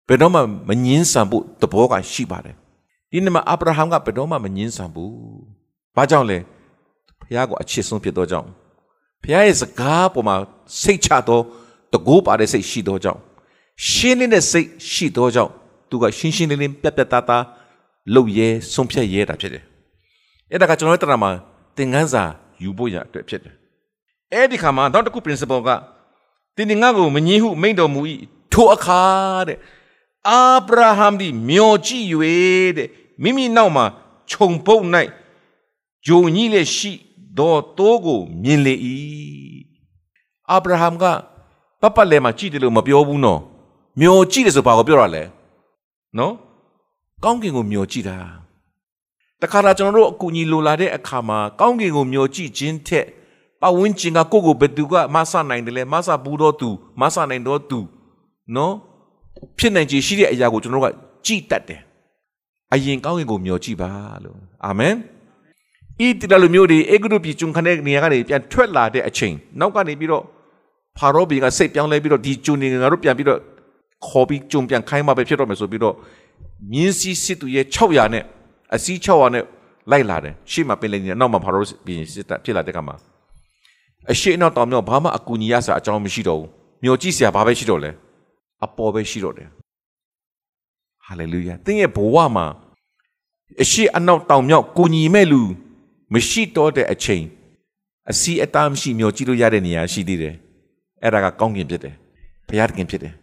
[0.08, 0.40] ဘယ်တော့မှ
[0.70, 2.56] မငင်းဆန်ဖို့သဘောကရှိပါတယ်
[3.12, 5.14] ဒီနေ့မှာအာဗြဟံကဘယ်တော့မှမငင်းဆန်ဘူး
[5.96, 6.38] ဘာကြောင့်လဲ
[7.20, 8.48] ဖဘုရားကိုအချစ်ဆုံးဖြစ်သောကြောင့်
[9.24, 10.36] ဘုရားရဲ့စကားပေါ်မှာ
[10.82, 11.42] စိတ်ချသော
[11.94, 13.22] တကိုးပါတဲ့စိတ်ရှိသောကြောင့်
[13.90, 15.52] ရှင်းလင်းတဲ့စိတ်ရှိသောကြောင့်
[15.90, 17.44] သူကရှင်းရှင်းလင်းလင်းပြတ်ပြတ်သားသား
[18.16, 19.64] လုပ်ရဲဆုံးဖြတ်ရဲတာဖြစ်တယ်
[20.52, 21.32] အဲ့ဒါကကျွန်တော်တို့တရမှာ
[21.76, 22.24] သင်ခန်းစာ
[22.64, 23.56] ယူဖို့ရအတွက်ဖြစ်တယ်
[24.34, 25.70] အဲ့ဒီခါမှာနောက်တစ်ခု principle က
[26.56, 28.02] တင်းငါကိုမငြင်းဟုမိန့်တော်မူ၏
[28.54, 29.04] ထိုအခါ
[29.48, 29.58] တဲ့
[30.30, 32.06] အာဗြဟံဒီမျောကြည့်၍
[32.78, 32.90] တဲ့
[33.24, 33.86] မိမိနောက်မှာ
[34.32, 34.86] ခြုံပုတ်၌
[36.08, 36.92] ဂျုံကြီးလည်းရှိ
[37.40, 38.76] တော့တိုးကိုမြင်လေ၏
[40.52, 41.04] အာဗြဟံက
[41.82, 43.40] ပပလည်းမှာကြည့်တယ်လို့မပြောဘူးနော်
[44.00, 45.24] မျောကြည့်တယ်ဆိုဘာကိုပြောရလဲ
[46.18, 46.34] နော်
[47.24, 48.18] ကောင်းကင်ကိုမျောကြည့်တာ
[49.42, 53.06] တခါတကျွန်တော်တို့အကူအညီလိုလာတဲ့အခါမှာကောင်းကင်ကိုမျောကြည့်ခြင်းထက်
[53.62, 56.70] ပတ်ဝန်းကျင်ကကိုယ့်ကိုဘယ်သူကမဆနိုင်တယ်လဲမဆဘူးတော့သူ
[57.00, 57.80] မဆနိုင်တော့သူ
[58.56, 58.74] နော်
[59.58, 61.82] ဖြစ်နိုင်ခြေရှိတဲ့အရာကိုကျွန်တော်တို့ကကြည်တတ်တယ်
[62.74, 63.92] အရင်ကောင်းကင်ကိုမျှော်ကြည့်ပါ
[64.24, 64.96] လို့အာမင်
[66.06, 70.24] ဤတရလူမျိုးတွေအေဂရုပြည်ကျွန်းခနဲ့နေရာကနေပြန်ထွက်လာတဲ့အချိန်နောက်ကနေပြီးတော့
[70.98, 73.40] ဖာရောဘီကစိတ်ပြောင်းလဲပြီးတော့ဒီကျွန်းနေငါတို့ပြန်ပြီးတော့
[74.08, 75.96] ခေါ်ပြီးကျွန်းပြန်ခိုင်းမှပဲဖြစ်တော့မယ်ဆိုပြီးတော့
[76.72, 78.24] မြင်းစည်းစစ်သူရဲ့600နဲ့
[78.76, 79.44] အစီး600နဲ့
[79.92, 82.96] လိုက်လာတယ်ရှေ့မှာပင်လယ်နေနောက်မှာဖာရောဘီစစ်တပ်ဖြစ်လာတဲ့ကမှာ
[84.12, 86.50] အရှိအနောက်တောင်မြောက်ဘာမှအကူအညီရစရာအကြောင်းမရှိတော့ဘူး
[86.84, 87.92] မျောကြည့်စရာဘာပဲရှိတော့လဲ
[88.66, 89.50] အပေါ်ပဲရှိတော့တယ်
[91.06, 92.46] ဟာလေလုယာသင်ရဲ့ဘဝမှာ
[93.62, 95.42] အရှိအနောက်တောင်မြောက်ကိုညီမဲ့လူ
[96.14, 97.24] မရှိတော့တဲ့အချိန်
[98.12, 100.36] အစီအတားမရှိမျောကြည့်လို့ရတဲ့နေရာရှိသေးတယ်
[101.04, 101.96] အဲ့ဒါကကောင်းကင်ဖြစ်တယ်
[102.48, 103.14] ဘုရားသခင်ဖြစ်တယ်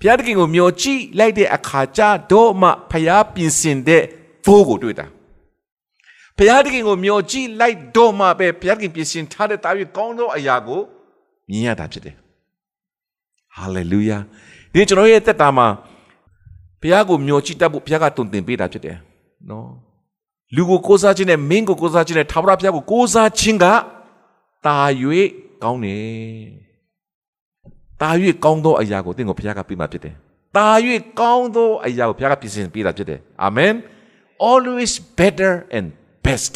[0.00, 2.00] ဘုရားသခင်ကိုမျောကြည့်လိုက်တဲ့အခါကျ
[2.32, 4.02] တော့မှဘုရားပြင်ဆင်တဲ့
[4.44, 5.06] ဘိုးကိုတွေ့တာ
[6.38, 10.80] ဘုရားသခင်ကိုမျောကြည့်လိုက်တော့မှပဲဘုရားသခင်ပြင်ဆင်ထားတဲ့တာ၍ကောင်းသောအရာကို
[11.50, 12.16] မြင်ရတာဖြစ်တယ်
[13.56, 14.18] ဟာလေလုယာ
[14.72, 15.66] ဒီကျွန်တော်ရဲ့တက်တာမှာ
[16.80, 18.96] ဘုရားကိုမျှော်ကြည့်တတ်ဖို့ဘုရားကတုံသင်ပေးတာဖြစ်တယ်
[19.50, 19.68] နော်
[20.54, 23.66] လူကိုကိုးစားခြင်းနဲ့မင်းကိုကိုးစားခြင်းနဲ့ထာဝရဘုရားကိုကိုးစားခြင်းက
[24.66, 24.76] တာ၍
[25.62, 26.63] ကောင်းတယ်
[28.04, 28.10] တာ၍
[28.44, 30.14] ကောင်းသောအရာကိုသင်ကိုဘုရားကပေးမှာဖြစ်တယ်
[30.56, 30.68] တာ၍
[31.20, 33.74] ကောင်းသောအရာကိုဘုရားကပြင်ဆင်ပေးတာဖြစ်တယ်အာမင်
[34.50, 35.86] always better and
[36.24, 36.54] best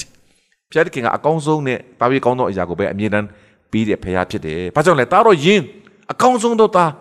[0.71, 3.27] ဘုရားခင်ကအကောင်းဆုံးနဲ့တာ၍ကောင်းသောအရာကိုပဲအမြဲတမ်း
[3.73, 5.61] ပေးတဲ့ဘုရားဖြစ်တယ်ဘာကြောင့်လဲတာတော့ယင်
[6.13, 6.93] အကောင်းဆုံးသောသား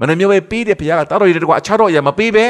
[0.00, 2.44] မနှမျိုးပဲပေးတယ်ဘုရားကတာတော်ရည်တကွာအခြားတော့အရာမပေးပဲ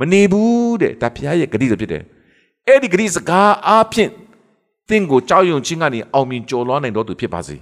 [0.00, 2.02] မနေဘူးတဲ့ဒါဘုရားရဲ့ဂရုတော်ဖြစ်တယ်
[2.66, 4.10] အဲ့ဒီဂရုစကားအားဖြင့်
[4.88, 7.56] သင်ကိုကြောက်ရွံ့ခြင်းကနေအောင်မြင်ကျော်လွှားနိုင်တော်သူဖြစ်ပါစေ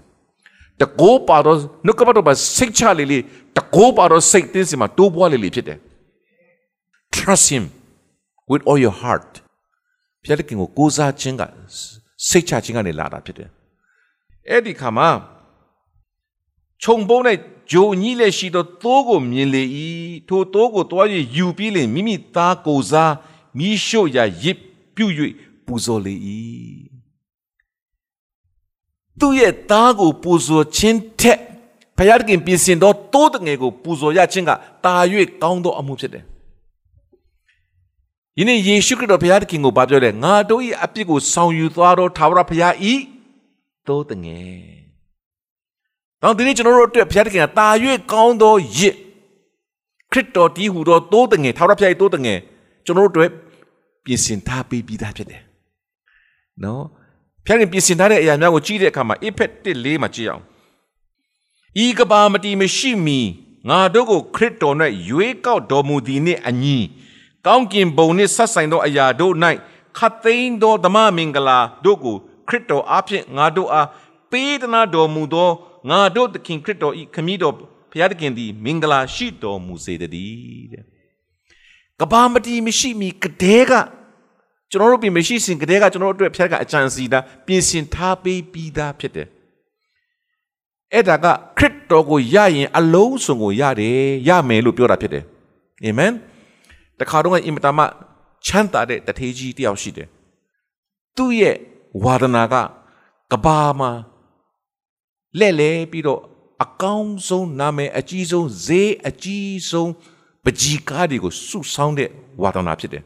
[0.81, 3.19] တကိုးပါတော့နှုတ်ကပတ်တော်မှာစိတ်ချလေလေ
[3.57, 5.79] တကိုးပါတော့စိတ်တင်းစီမှာတိုးပွားလေလေဖြစ်တယ်
[7.17, 7.65] trust him
[8.51, 9.31] with all your heart
[10.23, 11.43] ဘုရားခင်ကိုကိုးစားခြင်းက
[12.29, 13.49] စိတ်ချခြင်းကနေလာတာဖြစ်တယ်
[14.49, 15.09] အဲ့ဒီခါမှာ
[16.83, 17.39] ခြုံပုံးနဲ့
[17.73, 19.63] ဂျိုညီးလက်ရှိသောသိုးကိုမြင်လေ၏
[20.29, 21.07] ထိုသိုးကိုတွား၍
[21.37, 23.15] ယူပြီးလင်မိမိသားကိုစား
[23.59, 24.59] မိရှို့ရာရစ်
[24.97, 25.15] ပြုတ်၍
[25.67, 26.15] ပူဇော်လေ၏
[29.21, 31.39] သူရဲ့သားကိုပူဇော်ခြင်းထက်
[31.97, 34.51] ဘုရားခင်ပြင်ဆင်သောတိုးတငယ်ကိုပူဇော်ရခြင်းက
[34.85, 34.95] တာ၍
[35.43, 36.25] ကောင်းသောအမှုဖြစ်တယ်
[38.39, 42.75] ယနေ့ယေရှုခရစ်တော်ဘုရားသခင်ကိုဘာပြောလဲငါတို့၏အပြစ်ကိုဆောင်ယူသွားသောထာဝရဘုရား၏
[43.87, 44.75] တိုးတငယ်
[46.23, 47.69] တော့ဒီနေ့ကျွန်တော်တို့အတွက်ဘုရားသခင်ကတာ၍
[48.13, 48.95] ကောင်းသောရစ်
[50.13, 52.39] ခရစ်တော်ဒီဟူသောတိုးတငယ်ထာဝရဘုရား၏တိုးတငယ်
[52.85, 53.31] ကျွန်တော်တို့အတွက်
[54.05, 55.43] ပြင်ဆင်ထားပေးပြီးသားဖြစ်တယ်။
[56.65, 56.85] နော်
[57.47, 60.43] ဘုရားခင်ပြင်ဆင်ထားတဲ့အရာများကိုကြည့်တဲ့အခါမှာအဖက်1လေးမှာကြည့်အောင်
[61.85, 63.21] ဤကဘာမတီမရှိမီ
[63.69, 64.77] ငါတို့ကိုခရစ်တော်၌
[65.09, 66.79] ရွေးကောက်တော်မူသည်နှင့်အညီ
[67.47, 69.35] ကောင်းကင်ဘုံနှင့်ဆက်ဆိုင်သောအရာတို့၌
[69.99, 72.17] ခတ်သိမ်းသောဓမ္မမင်္ဂလာတို့ကို
[72.49, 73.89] ခရစ်တော်အားဖြင့်ငါတို့အား
[74.31, 75.51] ပေးသနာတော်မူသော
[75.91, 77.55] ငါတို့သခင်ခရစ်တော်ဤခမည်းတော်
[77.91, 80.85] ဘုရားသခင်သည်မင်္ဂလာရှိတော်မူစေတည်းတဲ့
[82.01, 83.73] ကဘာမတီမရှိမီကတဲ့က
[84.71, 89.29] ကျွန်တော်တို့ပြင်မရှိစင်ကတဲ့ကကျွန်တော်တို့အတွက်ဘုရားကအကြံစီတာပြင်ဆင်ထားပေးပြီးသားဖြစ်တယ်
[90.93, 91.27] အဲ့ဒါက
[91.59, 93.99] ခရစ်တော်ကိုရရင်အလုံးစုံကိုရတယ်
[94.29, 95.25] ရမယ်လို့ပြောတာဖြစ်တယ်
[95.85, 96.13] အာမင်
[97.01, 97.85] တခါတော့အင်မတန်မှ
[98.47, 100.09] ချမ်းသာတဲ့တထေးကြီးတယောက်ရှိတယ်
[101.17, 101.57] သူ့ရဲ့
[102.05, 102.55] ဝါဒနာက
[103.33, 103.91] ကဘာမှာ
[105.39, 106.21] လဲ့လဲပြီးတော့
[106.65, 109.91] အကောင်းဆုံးနာမည်အကြီးဆုံးဈေးအကြီးဆုံး
[110.45, 112.09] ပကြီးကားတွေကိုစုဆောင်းတဲ့
[112.43, 113.05] ဝါဒနာဖြစ်တယ်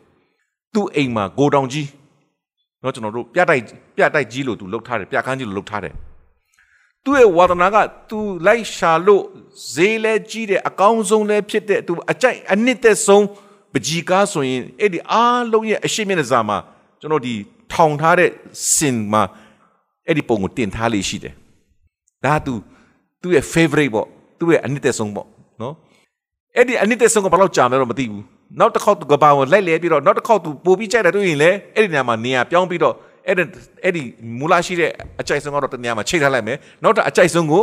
[0.74, 1.88] သူ့အိမ်မှာဂိုတောင်ကြီး
[2.82, 3.64] เนาะကျွန်တော်တို့ပြတိုက်
[3.96, 5.94] ပြတိုက်ကြီးလို့သူလှုပ်ထားတယ်ပြခန်းကြီးလို့လှုပ်ထားတယ်
[7.06, 7.78] သူ့ရဲ့ဝါဒနာက
[8.10, 9.24] သူလိုက်ရှာလို့
[9.74, 13.26] ဈေးလဲကြီးတဲ့အကောင်းဆုံးလဲဖြစ်တဲ့သူအကြိုက်အနှစ်သက်ဆုံး
[13.74, 16.58] ပကြီးကားဆိုရင်အဲ့ဒီအားလုံးရဲ့အရှိမျက်နှာစာမှာ
[17.00, 17.34] ကျွန်တော်ဒီ
[17.74, 18.30] ထောင်ထားတဲ့
[18.76, 19.24] စင်မှာ
[20.08, 21.34] အဲ့ဒီပုံကိုတင်ထားလေးရှိတယ်
[22.26, 22.54] ဒါသူ
[23.22, 24.08] သူ့ရဲ့ favorite ပေါ့
[24.40, 25.28] သူ့ရဲ့အနှစ်သက်ဆုံးပေါ့
[25.62, 25.74] နော်
[26.56, 28.24] အဲ့ဒီအနှစ်သက်ဆုံးကဘာလို့ကြာမလဲတော့မသိဘူး
[28.59, 32.95] နောက်တစ်ခေါက်သူကဘာဝင်လိုက်လဲပြီးတော့နောက်တစ်ခေါက်သူပို့ပြီးကြိုက်တယ်တွေ့ရင်လေအဲ့ဒီနေရာမှာနေရာပြောင်းပြီးတော့
[33.27, 33.45] အဲ့ဒါ
[33.85, 34.03] အဲ့ဒီ
[34.39, 37.63] မူလရှိတဲ့အကြိုက်ဆုံးကတော့တနေရာမှာချိန်ထားလိုက်မယ်နောက်တော့အကြိုက်ဆုံးကို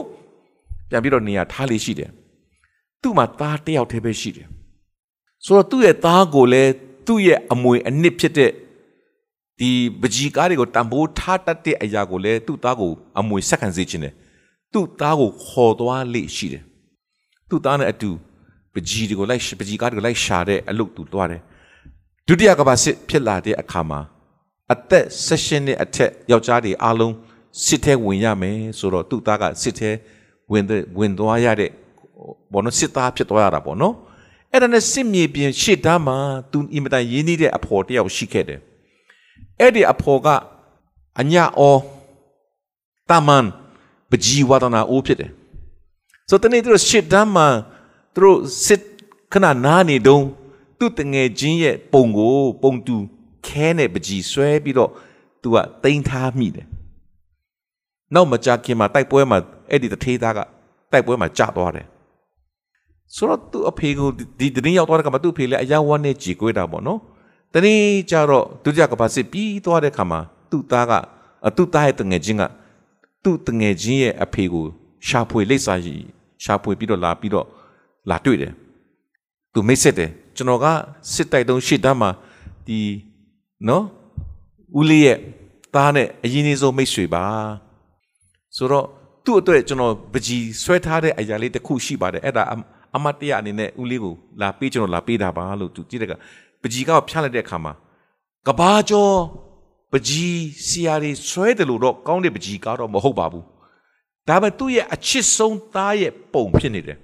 [0.89, 2.09] ပြန်ပြီးတော့နေရာထားလေးရှိတယ်
[3.01, 4.47] သူ့မှာသားတစ်ယောက်တည်းပဲရှိတယ်
[5.45, 6.71] ဆိုတော့သူ့ရဲ့သားကိုလည်း
[7.07, 8.51] သူ့ရဲ့အမွေအနှစ်ဖြစ်တဲ့
[9.59, 9.71] ဒီ
[10.01, 14.13] ပကြီးကားတွေကိုတံပိုးထားတတ်တဲ့အရာကိုလည်းသူ့သားကိုအမွေဆက်ခံစေခြင်းတယ်
[14.73, 16.63] သူ့သားကိုခေါ်သွားလေရှိတယ်
[17.49, 18.09] သူ့သားနဲ့အတူ
[18.75, 21.41] ပကြီးတွေကိုလိုက်ပကြီးကားတွေကိုလိုက်ရှာတဲ့အလုပ်သူတွားတယ်
[22.27, 23.99] ဒုတိယကမ္ဘာစစ်ဖြစ်လာတဲ့အခါမှာ
[24.73, 27.13] အသက်16နှစ်အထက်ယောက်ျားတွေအားလုံး
[27.65, 29.91] စစ်ထဲဝင်ရမယ်ဆိုတော့သူ့သားကစစ်ထဲ
[30.51, 30.63] ဝင်
[30.99, 31.71] ဝင်သွားရတဲ့
[32.53, 33.95] ဘောနော်စစ်သားဖြစ်သွားရတာပေါ့နော်
[34.51, 36.17] အဲ့ဒါနဲ့စစ်မြေပြင်ရှေ့တန်းမှာ
[36.51, 38.59] သူအင်မတန်ရင်းနှီးတဲ့အဖော်တယောက်ရှိခဲ့တယ်
[39.59, 40.27] အဲ့ဒီအဖော်က
[41.21, 41.77] အညာအော
[43.09, 43.45] တာမန်
[44.09, 45.31] ပကြီးဝဒနာအိုးဖြစ်တယ်
[46.29, 47.47] ဆိုတော့တနေ့သူတို့ရှစ်တန်းမှာ
[48.15, 48.81] သူတို့စစ်
[49.33, 50.25] ခဏနားနေတုံး
[50.79, 52.95] သူ့တငယ်ချင်းရဲ့ပုံကိုပုံတူ
[53.47, 54.91] ခဲနဲ့ပကြီးဆွဲပြီးတော့
[55.41, 56.67] သူကတိမ့်ထားမိတယ်
[58.13, 59.37] နောက်မကြခင်မှာတိုက်ပွဲမှာ
[59.71, 60.39] အဲ့ဒီတထေးသားက
[60.91, 61.87] တိုက်ပွဲမှာကြာသွားတယ်
[63.15, 66.99] ဆိုတော့သူ့အဖေကိုဒီတရင်ရောက်သွားတဲ့ခါမှာသူ့အဖေလည်းအယောင်ဝမ်းနဲ့ကြည်ကွေးတာပေါ့နော်
[67.53, 70.19] တနေ့ကျတော့ဒုတိယကမ္ဘာစစ်ပြီးသွားတဲ့ခါမှာ
[70.51, 70.93] သူ့သားက
[71.57, 72.43] သူ့သားရဲ့တငယ်ချင်းက
[73.23, 74.65] သူ့တငယ်ချင်းရဲ့အဖေကို
[75.07, 75.95] ရှာဖွေလိပ်စာရီ
[76.43, 77.47] ရှာဖွေပြီးတော့လာပြီးတော့
[78.09, 78.53] လာတွေ့တယ်
[79.53, 80.65] သူမိတ်ဆက်တယ်ကျွန်တော်က
[81.13, 82.09] စစ်တိုက်တုံးရှစ်တန်းမှာ
[82.67, 82.79] ဒီ
[83.67, 83.83] နော်
[84.79, 85.17] ဦးလေးရဲ့
[85.75, 87.23] သားနဲ့အရင်အဆုံးမိတ်ဆွေပါ
[88.55, 88.85] ဆိုတော့
[89.25, 92.43] သူ့အတွက်ကျွန်တော်ပကြီးဆွဲထားတဲ့အရာလေးတစ်ခုရှိပါတယ်အဲ့ဒါ
[92.95, 96.13] အမတ်တရအနေနဲ့ဦးလေးကိုလာပေးကျွန်တော်လာပေးတာပါလို့သူကြည့်တဲ့က
[96.61, 97.73] ပကြီးကဖြန့်လိုက်တဲ့အခါမှာ
[98.47, 99.15] ကဘာကျော်
[99.91, 103.45] ပကြီးစီယာတွေဆွဲတယ်လို့တော့ကောင်းတဲ့ပကြီးကတော့မဟုတ်ပါဘူး
[104.27, 106.97] ဒါပေမဲ့သူ့ရဲ့အချစ်ဆုံးသားရဲ့ပုံဖြစ်နေတယ်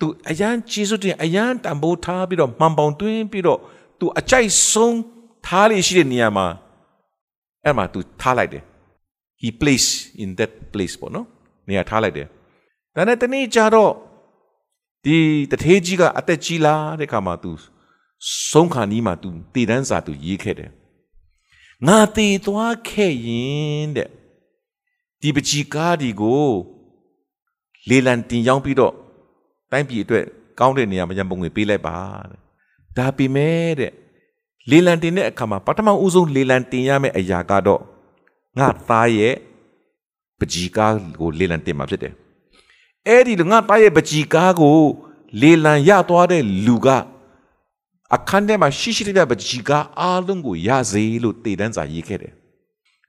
[0.00, 3.58] သူအရန်ကျေးဇူးတင်အရန်တန်ဖိုးထားပြီးတော့မှန်ပေါင်သွင်းပြီးတော့
[3.98, 4.98] သူအကြိုက်ဆုံး
[5.46, 6.46] ထားလေရှိတဲ့နေရာမှာ
[7.64, 8.64] အဲ့မှာသူထားလိုက်တယ်
[9.40, 9.88] he place
[10.22, 11.26] in that place ပေါ့နော်
[11.68, 12.26] နေရာထားလိုက်တယ်
[12.94, 13.92] ဒါနဲ့တနေ့ကျတော့
[15.04, 15.16] ဒီ
[15.50, 17.50] တထေးကြီးကအသက်ကြီးလာတဲ့ခါမှာသူ
[18.50, 20.70] ဆုံးခါနီးမှာသူတည်တန်းစာသူရေးခဲ့တယ်
[21.86, 24.08] ငါတည်သွားခဲ့ရင်တဲ့
[25.20, 26.48] ဒီပကြီးကားဒီကို
[27.88, 28.94] လေလံတင်ရောက်ပြီးတော့
[29.72, 30.24] တိုင်းပြည်အတွက်
[30.60, 31.96] ကောင်းတဲ့နေရာမှာရံပုံငွေပေးလိုက်ပါ
[32.30, 32.38] တဲ့
[32.98, 33.92] ဒါပေမဲ့တဲ့
[34.70, 37.80] လေလံတင်တဲ့အခါမှာပထမဦးဆုံးလေလံတင်ရမယ့်အရာကတော့
[38.58, 39.34] ငါသားရဲ့
[40.38, 42.12] ပကြီးကားကိုလေလံတင်မှာဖြစ်တယ်
[43.08, 44.78] အဲ့ဒီငါသားရဲ့ပကြီးကားကို
[45.42, 46.88] လေလံရသွားတဲ့လူက
[48.14, 52.32] အခန်းထဲမှာရှိရှိတဲ့ပကြီးကားအားလုံးကိုရစေလို့တည်တန်းစာရေးခဲ့တယ်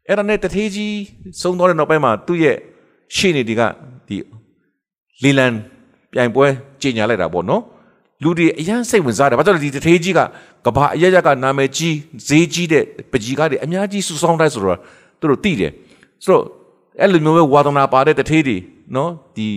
[0.08, 0.96] အဲ့ဒါနဲ့တထေးကြီး
[1.42, 2.58] ဆုံးသွားတဲ့နောက်ပိုင်းမှာသူ့ရဲ့
[3.16, 3.62] ရှေ့နေတွေက
[4.08, 4.18] ဒီ
[5.24, 5.48] လေလံ
[6.14, 6.48] ပြိုင်ပွဲ
[6.82, 7.62] ကြီးညာလိုက်တာပေါ့နော်
[8.24, 10.20] လူတွေအရန်စိတ်ဝင်စားတယ်ဘာကြောင့်လဲဒီတထေးကြီးက
[10.66, 11.96] ကဘာအရရကနာမည်ကြီး
[12.28, 14.80] ဈေးကြီးတဲ့ပကြီးကားတွေအများကြီးစုဆောင်းတိုင်းဆိုတော့
[15.20, 15.72] သူတို့သိတယ်
[16.24, 16.44] ဆိုတော့
[17.02, 18.58] အဲ့လိုမျိုးပဲဝါသနာပါတဲ့တထေးတွေ
[18.96, 19.48] နော်ဒီ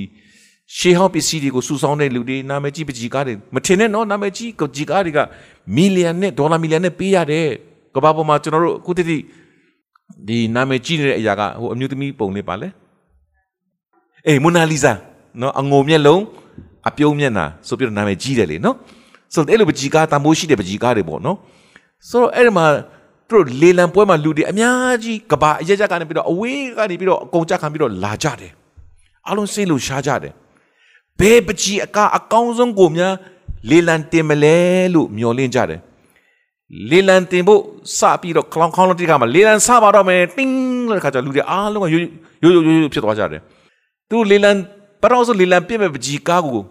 [0.77, 5.19] ရှေးဟောင်းပစ္စည်းတွေကိုစုဆောင်းတဲ့လူတွေနာမည်ကြီးပကြီးကားတွေမထင်နဲ့နော်နာမည်ကြီးပကြီးကားတွေက
[5.77, 7.47] မီလီယံနဲ့ဒေါ်လာမီလီယံနဲ့ပေးရတယ်
[7.95, 9.09] ကဘာပေါ်မှာကျွန်တော်တို့အခုတည်း
[10.29, 12.69] ဒီနာမည်ကြီးနေတဲ့အရာကဟိုအမျိုးသမီးပုံလေးပါလေ
[14.27, 14.92] အေးမိုနာလီဇာ
[15.40, 16.21] နော်အငုံမျက်လုံး
[16.88, 18.77] အပြုံးမျက်နှာဆိုပြီးတော့နာမည်ကြီးတယ်လေနော်
[19.35, 21.37] ဆိုတော့အဲ့လိုပကြီးကားတန်ဖိုးရှိတဲ့ပကြီးကားတွေပေါ့နော်
[22.11, 22.66] ဆိုတော့အဲ့ဒီမှာ
[23.29, 28.53] သူတို့လေလံပွဲမှာလူတွေအများကြီးကဘာအရက်ရက်ကနေပြီးတော့အဝေးကနေပြီးတော့အကုန်ကြခံပြီးတော့လာကြတယ်
[29.29, 30.33] အလုံးစိတ်လို့ရှားကြတယ်
[31.20, 33.12] ဘယ်ပကြီးအကအကောင်းဆုံးကိုများ
[33.70, 34.57] လေလံတင်မလဲ
[34.94, 35.81] လို့မျှော်လင့်ကြတယ်
[36.90, 37.61] လေလံတင်ဖို့
[37.99, 40.55] စပြီးတော့ခေါင်းခေါင်းလုံးတိကမှာလေလံစပါတော့မယ်တင်း
[40.90, 42.03] လို့ခါကျလူတွေအားလုံးကရိုး
[42.42, 43.40] ရိုးရိုးရိုးဖြစ်သွားကြတယ်
[44.11, 44.51] သူလေလံ
[45.03, 46.64] ပရောဆိုလေလံပြည့်မဲ့ပကြီးကားကို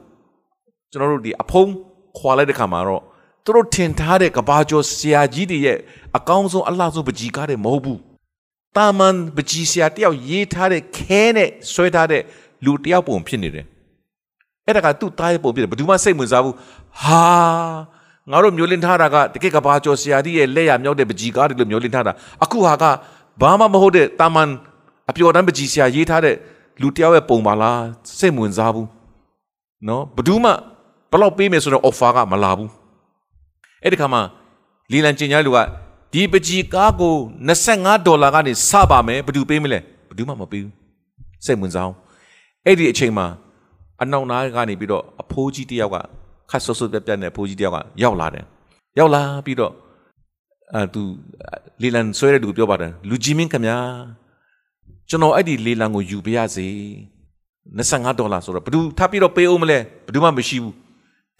[0.95, 1.71] ကျွန်တော်တို့ဒီအဖုံး
[2.17, 3.01] ခွာလိုက်တဲ့ခါမှာတော့
[3.43, 5.77] သူတို့ထင်ထားတဲ့ကဘာကျော်ဆရာကြီးတွေရဲ့
[6.17, 7.99] အကောင်းဆုံးအလှဆုံးပကြီးကားတွေမဟုတ်ဘူး
[8.75, 12.21] တာမန်ပကြီးဆရာတယောက်ရေးထားတဲ့ခဲနဲ့ဆွဲထားတဲ့
[12.65, 13.65] လူတယောက်ပုံဖြစ်နေတယ်
[14.65, 16.55] အဲ့ဒါကသူ့သားရဲ့ပုံဖြစ်တယ်ဘယ်သူမှစိတ်ဝင်စားဘူး
[17.01, 17.21] ဟာ
[18.31, 22.83] ငါတို့မျိုးလင်းထားတာကတကယ်ကဘာကျော်ဆရာကြီးရဲ့လက်ရမြောက်တဲ့ပကြီးကားတွေလို့မျိုးလင်းထားတာအခုဟာက
[23.41, 24.49] ဘာမှမဟုတ်တဲ့တာမန်
[25.09, 26.35] အပျော်တမ်းပကြီးဆရာရေးထားတဲ့
[26.81, 27.81] လူတယောက်ရဲ့ပုံပါလား
[28.19, 28.87] စိတ်ဝင်စားဘူး
[29.87, 30.51] နော်ဘယ်သူမှ
[31.15, 32.69] ဘယ်လောက်ပေးမယ်ဆိုတော့ offer ကမလာဘူး
[33.83, 34.21] အဲ့ဒီခါမှာ
[34.91, 35.57] လီလန်ကျင်ညာလူက
[36.13, 37.13] ဒီပကြီးကားကို
[37.59, 40.73] 25ဒေါ်လာကနေစပါမယ်ဘယ်သူပေးမလဲဘယ်သူမှမပေးဘူး
[41.45, 41.95] စိတ်ဝင်စားအောင်
[42.65, 43.25] အဲ့ဒီအချိန်မှာ
[44.01, 45.97] အနောက်နားကနေပြီးတော့အဖိုးကြီးတယောက်က
[46.51, 48.45] ခတ်ဆွတ်ဆွတ်ပြက်ပြက်နဲ့ဖိုးကြီးတယောက်ကရောက်လာတယ်
[48.99, 49.71] ရောက်လာပြီးတော့
[50.73, 51.01] အဲသူ
[51.81, 53.77] လီလန်ဆွဲတဲ့လူပြောပါတယ်လူကြီးမင်းခင်ဗျာ
[55.09, 56.67] ကျွန်တော်အဲ့ဒီလေလံကိုယူပြရစေ
[57.77, 60.75] 25ဒေါ်လာဆိုတော့ဘယ်သူထပ်ပြီးတော့ပေးအောင်မလဲဘယ်သူမှမရှိဘူး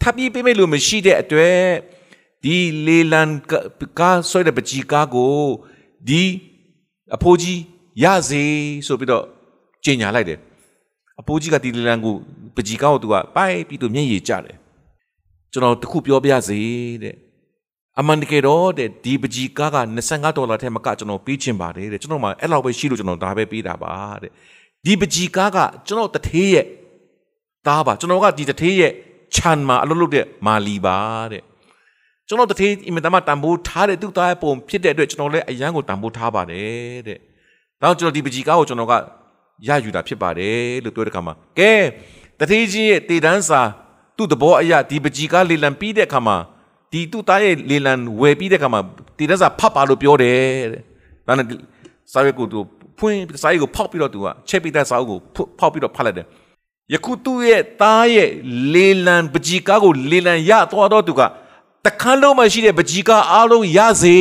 [0.00, 1.60] ထပ်ပြီးပေးမယ်လို့မရှိတဲ့အတွက်
[2.44, 2.56] ဒီ
[2.86, 3.22] လေလံ
[3.98, 5.36] ကားဆွဲတဲ့ပကြီးကားကို
[6.08, 6.22] ဒီ
[7.14, 7.60] အဖိုးကြီး
[8.02, 8.44] ရစေ
[8.86, 9.24] ဆိုပြီးတော့
[9.84, 10.38] ကြေညာလိုက်တယ်
[11.20, 12.14] အဖိုးကြီးကဒီလလန်ကို
[12.56, 14.56] ပကြီးကောက်သူကပိုက်ပြီးတော့မျက်ရည်ကျတယ်
[15.52, 16.60] ကျွန်တော်တခုပြောပြစေ
[17.02, 17.16] တဲ့
[17.98, 24.30] အမှန်တကယ်တော့တဲ့ဒီပကြီးကားက25ဒေါ်လာထဲမှာကကျွန်တော်ပေးချင်ပါတယ်တဲ့ကျွန်တော်မှအဲ့လောက်ပဲရှိလို့ကျွန်တော်ဒါပဲပေးတာပါတဲ့
[24.84, 26.66] ဒီပကြီးကားကကျွန်တော်တထေးရဲ့
[27.66, 28.92] သားပါကျွန်တော်ကဒီတထေးရဲ့
[29.34, 30.98] ခြံမှာအလုပ်လုပ်တဲ့မာလီပါ
[31.32, 31.42] တဲ့
[32.28, 37.18] ကျွန်တော်တထေးအင်မတန်မှတန်ဖိုးထားတဲ့သူ့သားရဲ့ပုံဖြစ်တဲ့အတွက်ကျွန်တော်လည်းအရန်ကိုတန်ဖိုးထားပါတယ်တဲ့။
[37.82, 38.94] ဒါကြောင့်ကျွန်တော်ဒီပကြီးကားကိုကျွန်တော်က
[39.68, 41.72] ရယူတာဖြစ်ပါတယ်လို့ပြောတဲ့အခါမှာကဲ
[42.38, 43.60] တထေးကြီးရဲ့တေတန်းစာ
[44.16, 46.36] သူ့သဘောအရဒီပကြီးကားလေလံပြီးတဲ့အခါမှာ
[46.92, 48.80] ဒီသူ့သားရဲ့လေလံဝယ်ပြီးတဲ့အခါမှာ
[49.18, 50.38] တေတန်းစာဖတ်ပါလို့ပြောတယ်
[50.72, 50.82] တဲ့။
[51.26, 51.46] ဒါနဲ့
[52.12, 52.58] စာရွက်ကိုသူ
[52.98, 55.18] ဖွင့်စာရွက်ကိုဖောက်ပြီးတော့သူကချက်ပြီးတဲ့စာအုပ်ကို
[55.58, 56.26] ဖောက်ပြီးတော့ဖတ်လိုက်တယ်။
[56.92, 58.30] ယခုသူ့ရဲ့သားရဲ့
[58.72, 61.22] လေလံပကြီးကားကိုလေလံရသွားတော့သူက
[61.84, 64.18] တခန်းလုံးမှာရှိတဲ့ပကြီးကားအားလုံးရစေ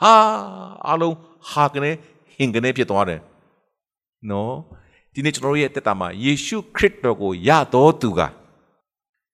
[0.00, 0.14] ဟာ
[0.86, 1.16] အားလုံး
[1.50, 1.90] ဟာကနေ
[2.36, 3.20] ဟင်ကနေဖြစ်သွားတယ်
[4.30, 4.54] နော်
[5.12, 8.20] ဒီနေ့ကျွန်တော်ရဲ့တက်တာမှာယေရှုခရစ်တော်ကိုရတော်သူက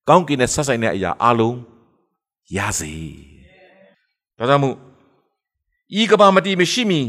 [0.09, 1.57] ကောင်းကင်နဲ့ဆက်ဆိုင်တဲ့အရာအားလုံး
[2.57, 2.95] ရစေ
[4.39, 4.77] ဒါကြောင့်မို့
[6.01, 7.01] ဤကဘာမတီမရှိမီ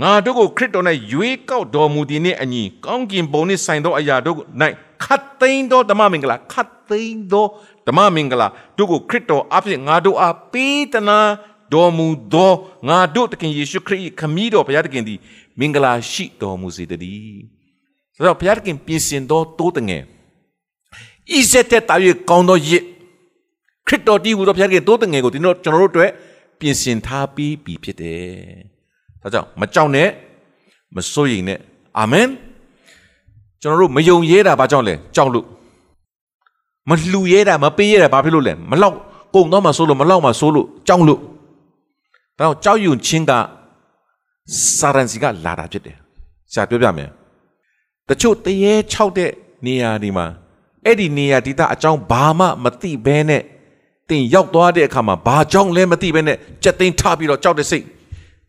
[0.00, 4.36] ငါတို့ကိုခရစ်တော်၌ရွေးကောက်တော်မူသည်နှင့်အညီကောင်းကင်ဘုံနှင့်ဆိုင်သောအရာတို့၌
[5.04, 7.46] ခတ်သိမ်းသောဓမ္မမင်္ဂလာခတ်သိမ်းသော
[7.86, 11.18] ဓမ္မမင်္ဂလာတို့ကိုခရစ်တော်အဖြစ်ငါတို့အားပေးတနာ
[11.72, 12.52] တော်မူသော
[12.88, 15.18] ငါတို့တခင်ယေရှုခရစ်ခမည်းတော်ဘုရားသခင်သည်
[15.58, 17.42] မင်္ဂလာရှိတော်မူစေတည်း
[18.14, 20.02] ဆိုတော့ဘုရားသခင်ပြင်ဆင်သောတိုးတငယ်
[21.38, 21.94] ဤစက်တဲ့တာ၍
[22.30, 22.84] ကောင်းသောရစ်
[23.86, 26.10] ခရစ်တော်တည်ဟူသောဘုရားသခင်တိုးတငယ်ကိုဒီတော့ကျွန်တော်တို့အတွက်
[26.60, 28.73] ပြင်ဆင်ထားပြီးပြီဖြစ်တယ်
[29.24, 30.08] ဒါကြောင့်မကြောက်နဲ့
[30.96, 31.58] မစိုးရိမ်နဲ့
[31.98, 32.28] အာမင်
[33.62, 35.46] ကျွန်တော်တို့မယုံရဲတာဘာကြောင့်လဲကြောက်လို့
[36.90, 38.96] မလှူရဲတာမပေးရဲတာဘာဖြစ်လို့လဲမလောက်
[39.34, 41.20] ကုန်တော့မှဆိုးလို့မလောက်မှဆိုးလို့ကြောက်လို့
[42.38, 43.32] ဒါတော့ကြောက်ရွံ့ခြင်းက
[44.78, 45.96] စာရန်စီကလာတာဖြစ်တယ်
[46.52, 47.08] ဆရာပြောပြမယ်
[48.08, 49.30] တချို့တရေ၆တဲ့
[49.66, 50.26] နေရာဒီမှာ
[50.84, 53.42] အဲ့ဒီနေရာဒီတာအကြောင်းဘာမှမသိဘဲနဲ့
[54.08, 57.84] တင်ရောက်သွားတဲ့အခါမှာဘာကြောင့်လဲမသိဘဲနဲ့ကြက်သိမ်းထပြီးတော့ကြောက်တဲ့စိတ်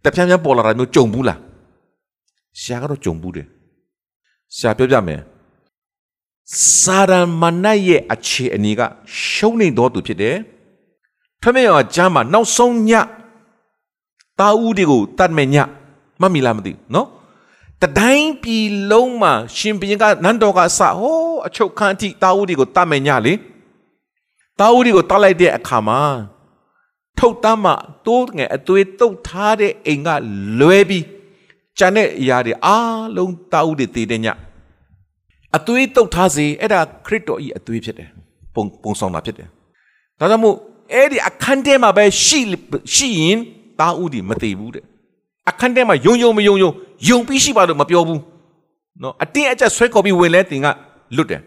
[0.05, 1.39] တပြန်းပြန်းပေါ်လာတာမျိုးကြုံဘူးလား
[2.59, 3.47] ဆရာကတော့ကြုံဘူးတယ်
[4.57, 5.21] ဆရာပြောပြမယ်
[6.81, 8.81] စာရမဏတ်ရဲ့အခြေအနေက
[9.21, 10.35] ရှုံးနေတော်သူဖြစ်တယ်။
[11.41, 12.91] ထမင်းရောကျမ်းမှာနောက်ဆုံးည
[14.39, 15.55] တာဦးတွေကိုတတ်မဲ့ည
[16.21, 17.07] မမီလားမသိဘူးနော်။
[17.81, 23.33] တတိုင်းပြည်လုံးမှာရှင်ဘုရင်ကနန်းတော်ကအစဟိုးအချုပ်ခန်းအထိတာဦးတွေကိုတတ်မဲ့ညလေ။
[24.59, 25.99] တာဦးတွေကိုတတ်လိုက်တဲ့အခါမှာ
[27.19, 27.75] ထုတ်တမ်းမှာ
[28.05, 30.09] တိုးငယ်အသွေးတုတ်ထားတဲ့အိမ်က
[30.59, 31.05] လွဲပြီး
[31.77, 34.27] ကျန်တဲ့အရာတွေအားလုံးတာဦးတွေတည်တဲ့ည
[35.57, 38.09] အသွေးတုတ်ထားစေအဲ့ဒါခရစ်တော်ဤအသွေးဖြစ်တယ်
[38.55, 39.47] ပုံပုံဆောင်တာဖြစ်တယ်
[40.19, 40.55] ဒါကြောင့်မို့
[40.93, 42.39] အဲ့ဒီအခန်းထဲမှာပဲရှိ
[42.95, 43.37] ရှိရင်
[43.79, 44.83] တာဦးဒီမတည်ဘူးတဲ့
[45.49, 46.71] အခန်းထဲမှာယုံယုံမယုံယုံ
[47.09, 48.21] ယုံပြီးရှိပါလို့မပြောဘူး
[49.01, 50.67] နော်အတင်းအကျပ်ဆွဲခေါ်ပြီးဝင်လဲတင်က
[51.15, 51.41] လွတ်တယ်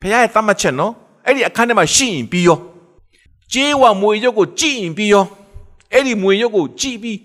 [0.00, 0.92] ဖခင်ရဲ့တတ်မှတ်ချက်နော်
[1.26, 2.58] အဲ့ဒီအခန်းထဲမှာရှိရင်ပြီးရော
[3.52, 5.24] ကျေးဝမွေရုပ်ကိုကြည့်ရင်ပြီးရော
[5.92, 7.18] အဲ့ဒီမွေရုပ်ကိုကြည့်ပြီး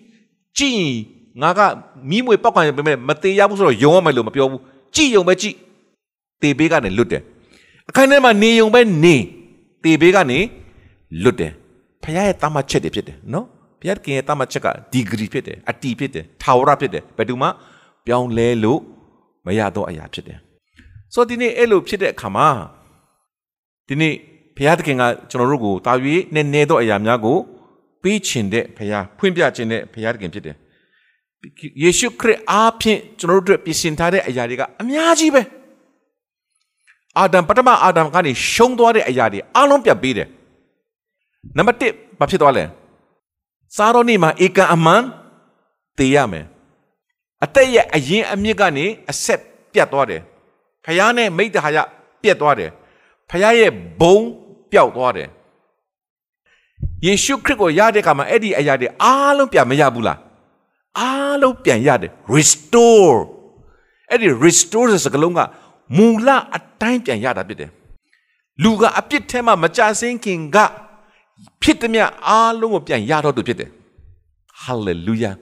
[0.57, 0.95] ကြည့်ရင်
[1.41, 1.59] ငါက
[2.09, 4.61] မီးမွေပောက်ခံရပေမဲ့မသေးရဘူးဆိုတော့ယုံရမယ်လို့မပြောဘူး
[4.95, 5.55] ကြည့်ယုံပဲကြည့်
[6.41, 7.21] တေဘေးကနေလွတ်တယ်
[7.89, 9.15] အခန်းထဲမှာနေယုံပဲနေ
[9.83, 10.39] တေဘေးကနေ
[11.23, 11.51] လွတ်တယ်
[12.03, 13.45] ဖခင်ရဲ့တမချက်တွေဖြစ်တယ်နော်
[13.79, 17.47] ဘုရားခင်ရဲ့တမချက်ကဒီဂရီဖြစ်တယ်အတီဖြစ်တယ်ထာဝရဖြစ်တယ်ဘယ်သူမှ
[18.05, 18.79] ပြောင်းလဲလို့
[19.45, 20.37] မရတော့အရာဖြစ်တယ်
[21.13, 22.47] ဆိုတော့ဒီနေ့အဲ့လိုဖြစ်တဲ့အခါမှာ
[23.87, 24.13] ဒီနေ့
[24.57, 25.93] ဘုရားသခင်ကကျွန်တော်တို့ကိုတာ၍
[26.33, 27.37] နည်းနည်းသောအရာများကို
[28.03, 30.55] ပေးချင်တဲ့ဘုရားဖွင့်ပြခြင်းတဲ့ဘုရားသခင်ဖြစ်တယ်
[31.83, 35.41] ယေရှုခရစ်အားဖြင့်ကျွန်တော်တို့အတွက်ပြင်ဆင်ထားတဲ့အရာတွေကအများကြီးပဲ
[37.17, 40.27] အာဒမ်ပထမအာဒမ်ကနေရှုံးသွားတဲ့အရာတွေအားလုံးပြတ်ပေးတယ်
[41.57, 42.63] နံပါတ်1ဘာဖြစ်သွားလဲ
[43.75, 45.01] စားတော့နေ့မှာဧကန်အမှန်
[45.97, 46.45] တည်ရမယ်
[47.43, 49.39] အသက်ရဲ့အရင်အမြစ်ကနေအဆက်
[49.73, 50.21] ပြတ်သွားတယ်
[50.85, 51.77] ဖယားနဲ့မိတ္တဟာယ
[52.21, 52.71] ပြတ်သွားတယ်
[53.29, 54.17] ဖယားရဲ့ဘုံ
[54.71, 55.30] ပျောက်သွားတယ်
[57.06, 60.19] ယေရှုခရစ်ကိုရတဲ့အခါမှာအဲ့ဒီအရာတွေအားလုံးပြန်မရဘူးလား
[60.99, 63.17] အားလုံးပြန်ရတယ် restore
[64.10, 65.39] အဲ့ဒီ restore ဆိုစကားလုံးက
[65.97, 67.71] မူလအတိုင်းပြန်ရတာဖြစ်တယ်
[68.63, 70.58] လူကအပြစ်ထဲမှာမကြဆင်းခင်က
[71.62, 73.69] ဖြစ်သည်မြအားလုံးကိုပြန်ရတော့သူဖြစ်တယ်
[74.63, 75.36] hallelujah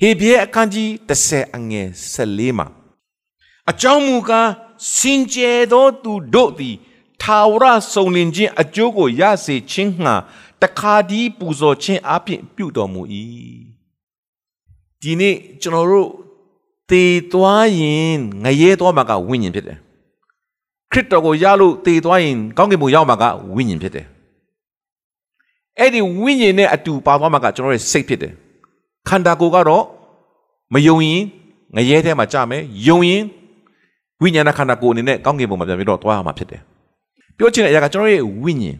[0.00, 2.66] ဟေဘရဲအခန်းကြီး30အငယ်14မှာ
[3.70, 4.50] အကြောင်းမူကား
[4.96, 6.76] စင်ကြယ်သောသူတို့သည်
[7.22, 10.14] ထာဝရစုံလင်ခြင်းအကျိုးကိုရစေခြင်းငှာ
[10.62, 13.02] တခါဒီပူဇော်ခြင်းအပြင်ပြုတော်မူ၏
[15.00, 16.08] ဒီနေ့ကျွန်တော်တို့
[16.90, 19.78] တည်သွားရင်ငရဲသွားမှာကဝိညာဉ်ဖြစ်တယ်
[20.92, 23.24] ခရစ်တော်ကိုရလို့တည်သွားရင်ကောင်းကင်ဘုံရောက်မှာက
[23.54, 24.06] ဝိညာဉ်ဖြစ်တယ်
[25.78, 28.32] အဲ့ဒီဝိညာဉ်နဲ့အတူပါသွားမှာကကျွန်တော်ရဲ့စိတ်ဖြစ်တယ်
[29.08, 29.84] ခန္ဓာကိုယ်ကတော့
[30.74, 31.22] မယုံရင်
[31.76, 33.22] ငရဲထဲမှာကြမယ်ယုံရင်
[34.22, 36.62] ဝိညာဏခန္ဓာကိုယ်အနေနဲ့ကောင်းကင်ဘုံမှာပြန်ပြီးတော့သွားရမှာဖြစ်တယ်
[37.38, 38.76] ပြောချင်တဲ့အရာကကျွန်တော်ရဲ့ဝိညာဉ်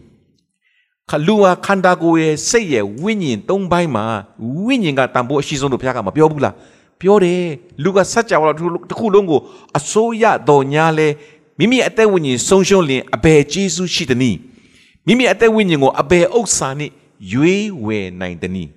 [1.09, 4.05] ခလူဟာခန္ဓာကိုယ်ရဲ့စိတ်ရဲ့ဝိညာဉ်သုံးပိုင်းမှာ
[4.65, 6.53] ဝိညာဉ်ကတန်ဖိုးအရှိဆုံးလို့ဘုရားကမပြောဘူးလား
[7.01, 7.41] ပြောတယ်
[7.83, 8.45] လူကစัจ java
[8.89, 9.39] တစ်ခုလုံးကို
[9.77, 11.07] အစိုးရတော်ညာလဲ
[11.59, 14.37] မိမိအသက်ဝိညာဉ်ဆုံးရှုံးလင်အဘယ်ကျေးဇူးရှိသနည်း
[15.05, 16.91] မိမိအသက်ဝိညာဉ်ကိုအဘယ်ဥစ္စာနဲ့
[17.31, 18.71] ရွေးဝယ်နိုင်သနည်း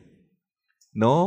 [1.03, 1.27] နော်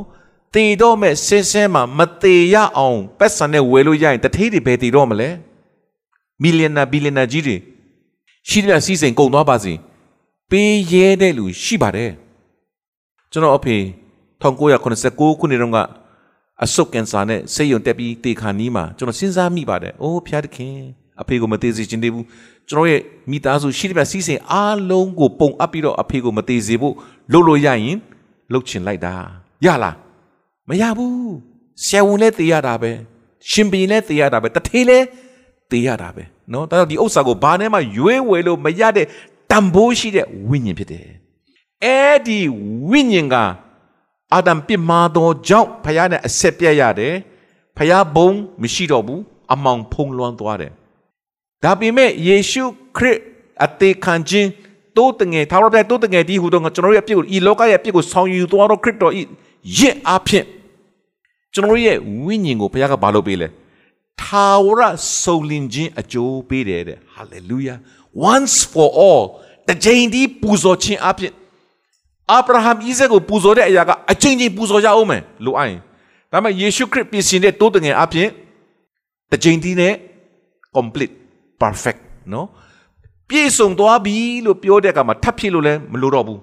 [0.54, 5.30] တည်တော့မဲ့ဆင်းဆင်းမှာမတည်ရအောင်ပတ်စံနဲ့ဝယ်လို့ရရင်တထေးတွေဘယ်တည်တော့မလဲ
[6.42, 7.58] မီလီယံနာဘီလီယံနာကြီးတွေ
[8.50, 9.74] ရှိတဲ့စီစဉ်ကုန်သွားပါစေ
[10.50, 12.12] ပေးရဲတဲ့လူရှိပါတယ်
[13.32, 13.78] ကျွန်တော်အဖေ
[14.42, 15.80] 1989ခုနှစ်တုန်းက
[16.64, 20.76] အဆုတ်ကင်ဆာနဲ့ဆေးရုံတက်ပြီးတေခါနီးမှာကျွန်တော်စဉ်းစားမိပါတယ်။အိုးဖျားတခင်
[21.22, 22.26] အဖေကိုမသေးစေချင်သေးဘူး။
[22.70, 23.02] ကျွန်တော်ရဲ့
[23.32, 26.96] မိသားစုရှိတဲ့စီးစင်အားလုံးကိုပုံအပ်ပြီးတော့အဖေကိုမသေးစေဖို့
[27.32, 27.98] လုပ်လို့ရရင်
[28.54, 29.14] လုပ်ချင်လိုက်တာ။
[29.66, 29.96] ရလား။
[30.70, 31.30] မရဘူး။
[31.86, 32.92] ဆယ်ဝန်လည်းတေးရတာပဲ။
[33.50, 35.06] ရှင်ပင်လည်းတေးရတာပဲ။တထေးလည်း
[35.72, 39.06] တေးရတာပဲ။နော်။ဒါကြောင့်ဒီဥစ္စာကိုဘာနဲ့မှရွေးဝယ်လို့မရတဲ့
[39.52, 41.08] တန်ဖိုးရှိတဲ့ဝိညာဉ်ဖြစ်တယ်။
[41.86, 42.40] အဲ့ဒီ
[42.90, 43.36] ဝိညာဉ်က
[44.34, 47.16] အာဒံပြစ်မှားသောကြောင့်ဖခင်နဲ့အဆက်ပြတ်ရတယ်
[47.78, 48.30] ဖခင်ဘုံ
[48.62, 49.22] မရှိတော့ဘူး
[49.54, 50.72] အမောင်ဖုံးလွှမ်းသွားတယ်
[51.64, 52.64] ဒါပေမဲ့ယေရှု
[52.98, 53.20] ခရစ်
[53.66, 54.50] အသေးခံခြင်း
[54.98, 59.22] တိုးတငယ်သာရပြတိုးတငယ်ဒီဟူသောကျွန်တော်ရဲ့အပြစ်ကိုဤလောကရဲ့အပြစ်ကိုဆောင်ယူသွားတော့ခရစ်တော်ဤ
[59.78, 60.46] ရစ်အဖြစ်
[61.54, 63.48] ကျွန်တော်ရဲ့ဝိညာဉ်ကိုဘုရားကဘာလုပ်ပေးလဲ
[64.22, 64.82] ထာဝရ
[65.22, 67.78] ဆုံလင်ခြင်းအကျိုးပေးတယ်တဲ့ hallelujah
[68.32, 69.24] once for all
[69.68, 71.34] တကြိမ်ဒီပူဇော်ခြင်းအဖြစ်
[72.32, 75.78] အာဗြဟံဣဇက်ကိုပူဇော်တဲ့အရာကအချင်းချင်းပူဇော်ကြအောင်မယ်လို့အိုင်
[76.32, 78.30] ဒါပေမဲ့ယေရှုခရစ်ပြင်ဆင်တဲ့တိုးတငယ်အဖြစ်
[79.32, 79.94] တစ်ချိန်တည်းနဲ့
[80.76, 81.14] complete
[81.62, 82.00] perfect
[82.34, 82.48] နော်
[83.30, 86.42] ပြည့်စုံသွားပြီလို့ပြောတဲ့အခါမှာထပ်ဖြစ်လို့လည်းမလိုတော့ဘူး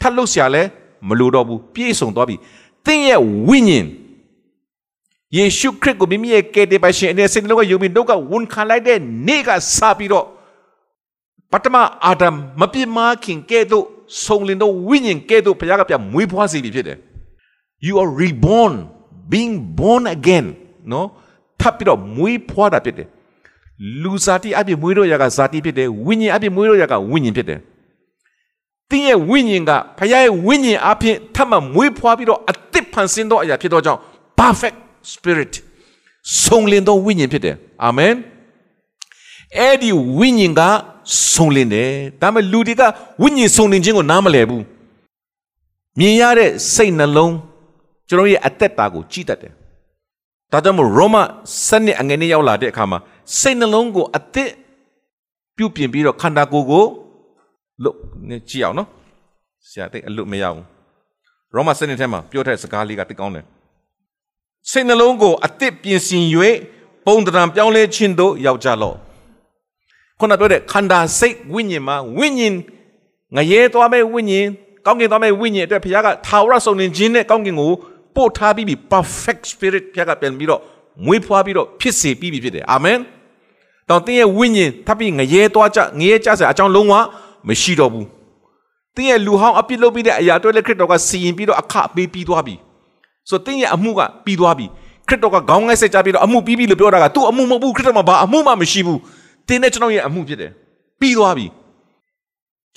[0.00, 0.68] ထပ်လို့ဆရာလည်း
[1.08, 2.36] မလိုတော့ဘူးပြည့်စုံသွားပြီ
[2.86, 3.86] သင်ရဲ့ဝိညာဉ်
[5.36, 10.26] ယေရှုခရစ်ကိုမိမိရဲ့ကယ်တင်ပါရှင်အနေနဲ့စိတ်နှလုံးကယုံပြီးနှုတ်ကဝန်ခံလိုက်တဲ့နေ့ကစပြီးတော့
[11.52, 13.84] ပထမအာဒမ်မပြစ်မှားခင်ကဲ့သို့
[14.24, 16.98] ဆုံလင်သောဝိညာဉ်ကဲ့သို့ဘုရားကပြန်မွေးဖွားစေပြီဖြစ်တယ်
[17.86, 18.74] you are reborn
[19.32, 20.46] being born again
[20.92, 21.08] နော်
[21.60, 23.08] ထပ်ပြီးတော့မွေးဖွားတာဖြစ်တယ်
[24.02, 27.60] လူစားတိအပြည့်မွေးတော့ရကဇာတိဖြစ်တယ်ဝိညာဉ်အပြည့်မွေးတော့ရကဝိညာဉ်ဖြစ်တယ်
[28.90, 34.00] တင်းရဲ့ဝိညာဉ်ကဘုရားရဲ့ဝိညာဉ်အဖြစ်ထပ်မမွေးဖွားပြီးတော့အသစ်ဖန်ဆင်းသောအရာဖြစ်သောကြောင့်
[34.40, 34.76] perfect
[35.12, 35.54] spirit
[36.42, 38.14] ဆုံလင်သောဝိညာဉ်ဖြစ်တယ်အာမင်
[39.58, 40.62] အဲ့ဒီဝိညာဉ်က
[41.32, 42.82] ဆုံလင်တယ်ဒါပေမဲ့လူတွေက
[43.22, 44.64] ဝိညာဉ်ဆုံလင်ခြင်းကိုနားမလည်ဘူး
[45.98, 47.34] မြင်ရတဲ့စိတ်နှလုံး
[48.08, 49.52] ကျွန်တော်ရဲ့အသက်တာကိုကြည်တတ်တယ်
[50.52, 51.16] ဒါကြောင့်မို့ရောမ
[51.68, 52.98] စနစ်အငယ်နဲ့ရောက်လာတဲ့အခါမှာ
[53.40, 54.50] စိတ်နှလုံးကိုအသက်
[55.56, 56.84] ပြုတ်ပြင်ပြီးတော့ခန္ဓာကိုယ်ကို
[57.82, 57.96] လို့
[58.28, 58.88] နေကြည့်အောင်နော်
[59.68, 60.64] ဆရာတိတ်အလွတ်မရဘူး
[61.54, 63.44] ရောမစနစ်ထဲမှာပြောတဲ့စကားလေးကတိတ်ကောင်းတယ်
[64.68, 66.24] စိတ်နှလုံးကိုအသက်ပြင်ဆင်၍
[67.06, 68.96] ပုံတံပြောင်းလဲခြင်းတို့ရောက်ကြလော့
[70.18, 72.54] ခုနပြောတဲ့ခန္ဓာစိတ်ဝိညာဉ်မှာဝိညာဉ်
[73.36, 74.46] ငရဲသွားမဲ့ဝိညာဉ်
[74.86, 77.72] ကောင်းကင်သွားမဲ့ဝိညာဉ်အတွက်ဘုရားကထာဝရဆုံးနေခြင်းနဲ့ကောင်းကင်ကို
[78.14, 80.60] ပို့ထားပြီးပြီ perfect spirit ဘုရားကပြန်ပြီးတော့
[81.04, 82.98] မွေးဖွားပြီးတော့ဖြစ်စေပြီးပြီဖြစ်တယ်အာမင်
[83.88, 86.94] တော့တင်းရဲ့ဝိညာဉ်ထပ်ပြီးငရဲသွားကြငရဲကြစရာအကြောင်းလုံးဝ
[87.48, 88.06] မရှိတော့ဘူး
[88.94, 92.54] တင်းရဲ့လူဟောင်းအပြစ်လုပ်ပြီးတဲ့အရာတွေလည်းခရစ်တော်ကစီရင်ပြီးတော့အခပေးပြီးသွားပြီ
[93.30, 94.66] ဆိုတော့တင်းရဲ့အမှုကပြီးသွားပြီ
[95.08, 99.00] ခရစ်တော်ကခေါင်းငိုက်ဆက်ကြပြီးတော့အမှုပြီးပြီလို့ပြောတာကသူ့အမှုမဟုတ်ဘူးခရစ်တော်မှာဘာအမှုမှမရှိဘူး
[99.48, 100.50] တင်းနဲ့ကျွန်တော်ရဲ့အမှုဖြစ်တယ်
[101.00, 101.46] ပြီးသွားပြီ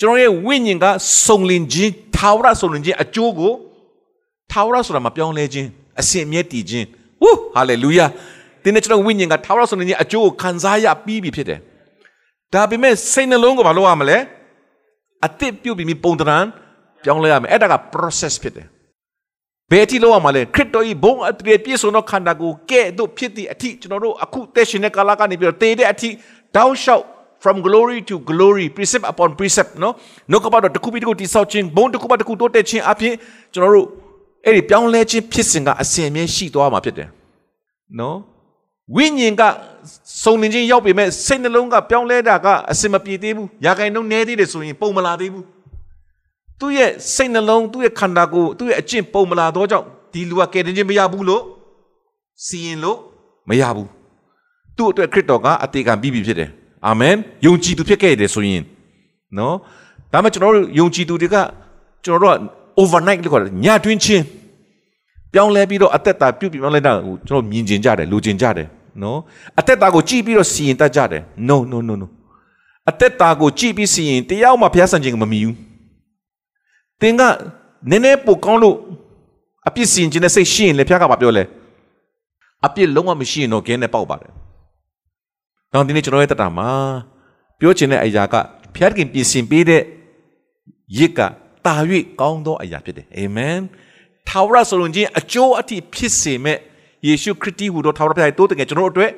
[0.00, 0.86] ျွန်တော်ရဲ့ဝိညာဉ်က
[1.26, 3.52] စုံလင်ခြင်းထာဝရစုံလင်ခြင်းအကျိုးကို
[4.50, 5.68] ထာဝရဆိုတာမပြောင်းလဲခြင်း
[6.00, 6.86] အစဉ်မြဲတည်ခြင်း
[7.22, 8.06] ဝူးဟာလေလုယာ
[8.62, 11.60] တင်းနဲ့ကျွန်တော်ဝိညာဉ်ကထာဝရစုံလင်ခြင်းအကျိုးကိုခံစားရပြီးပြီဖြစ်တယ်
[12.52, 14.18] ဒါပေမဲ့စိတ်နှလုံးကိုမလုပ်ရမလဲ
[15.26, 16.38] အသစ်ပြုတ်ပြီးပုံတရံ
[17.04, 18.66] ပြောင်းလဲရမယ်အဲ့ဒါက process ဖြစ်တယ်
[19.70, 26.08] ဘယ်အထိလောက်ရမှာလဲခရစ်တော်ဤဘုံအတရေပြည့်စုံသောခန္ဓာကိုယ်ကဲ့သို့ဖြစ်သည့်အထိကျွန်တော်တို့အခုသက်ရှင်တဲ့ကာလကနေပြီးတော့တည်တဲ့အထိ
[26.56, 27.04] တောင်းလျှောက်
[27.42, 29.94] from glory to glory precept upon precept နော်
[30.30, 33.14] နှုတ်ကပတ်တော်တစ်ခုပြီးတစ်ခုတိဆောက်ခြင်းဘုံတစ်ခုပတ်တစ်ခုတိုးတက်ခြင်းအပြင်
[33.54, 33.86] ကျွန်တော်တို့
[34.44, 37.08] အဲ့ဒီပြောင်းလဲခြင်းဖြစ်စဉ်ကအစဉ်အမြဲရှိသွားမှာဖြစ်တယ်
[38.00, 38.18] နော်
[38.96, 39.42] ဝိညာဉ်က
[40.22, 45.44] စုံလင်ခြင်းရောက်ပေမဲ့စိတ်နှလုံးကပြောင်းလဲတာကအစင်မပြေသေးဘူး။ရာဂိုင်နှုန်းနည်းသေးတယ်ဆိုရင်ပုံမလာသေးဘူး။
[46.64, 51.42] သူ့ရဲ့စိတ်နှလုံးသူ့ရဲ့ခန္ဓာကိုယ်သူ့ရဲ့အကျင့်ပုံမလာတော့ကြောင့်ဒီလူကကယ်တင်ခြင်းမရဘူးလို့
[52.44, 52.98] စီရင်လို့
[53.48, 53.88] မရဘူး။
[54.76, 56.48] သူ့အတွက်ခရစ်တော်ကအသေးခံပြီးပြီဖြစ်တယ်။
[56.86, 57.14] အာမင်။
[57.46, 58.62] ယုံကြည်သူဖြစ်ခဲ့တယ်ဆိုရင်
[59.38, 59.54] နော်။
[60.12, 61.36] ဒါမှကျွန်တော်တို့ယုံကြည်သူတွေက
[62.04, 64.24] ကျွန်တော်တို့က overnight လို့ခေါ်တယ်ညတွင်းချင်း
[65.32, 68.66] ပြောင်းလဲပြီးတော့အသက်တာပြုတ်ပြောင်းလဲတာကိုကျွန်တော်မြင်ကျင်ကြတယ်လူကျင်ကြတယ်
[69.02, 69.18] နော်
[69.58, 72.06] အသက်တာကိုကြည့်ပြီးတော့စီရင်တတ်ကြတယ် no no no no
[72.90, 75.54] အသက်တာကိုကြည့်ပြီးစီရင်တယောက်မှဘုရားဆန့်ကျင်မမီဘူး
[77.04, 77.22] သင်က
[77.90, 78.76] နည်းနည်းပိုကောင်းလို့
[79.68, 81.44] အပြစ်စင်ခြင်းနဲ့စိတ်ရှိရင်လည်းဖျားကပါပြောလဲ
[82.66, 84.32] အပြစ်လုံးဝမရှိရင်တော့ကင်းနဲ့ပေါက်ပါတယ်။
[85.72, 86.68] တော့ဒီနေ့ကျွန်တော်ရဲ့တတာမှာ
[87.58, 88.34] ပြောချင်တဲ့အရာက
[88.74, 89.82] ဖျားခင်ပြင်ဆင်ပေးတဲ့
[90.98, 91.20] ရစ်က
[91.66, 91.74] တာ၍
[92.20, 93.58] ကောင်းသောအရာဖြစ်တယ်အာမင်
[94.28, 96.58] ထာဝရဆိုရင်ချင်းအကျိုးအထိဖြစ်စေမဲ့
[97.06, 99.10] ယေရှုခရစ်တီဟူသောထာဝရဘုရားတိုးတကယ်ကျွန်တော်တို့အတွက်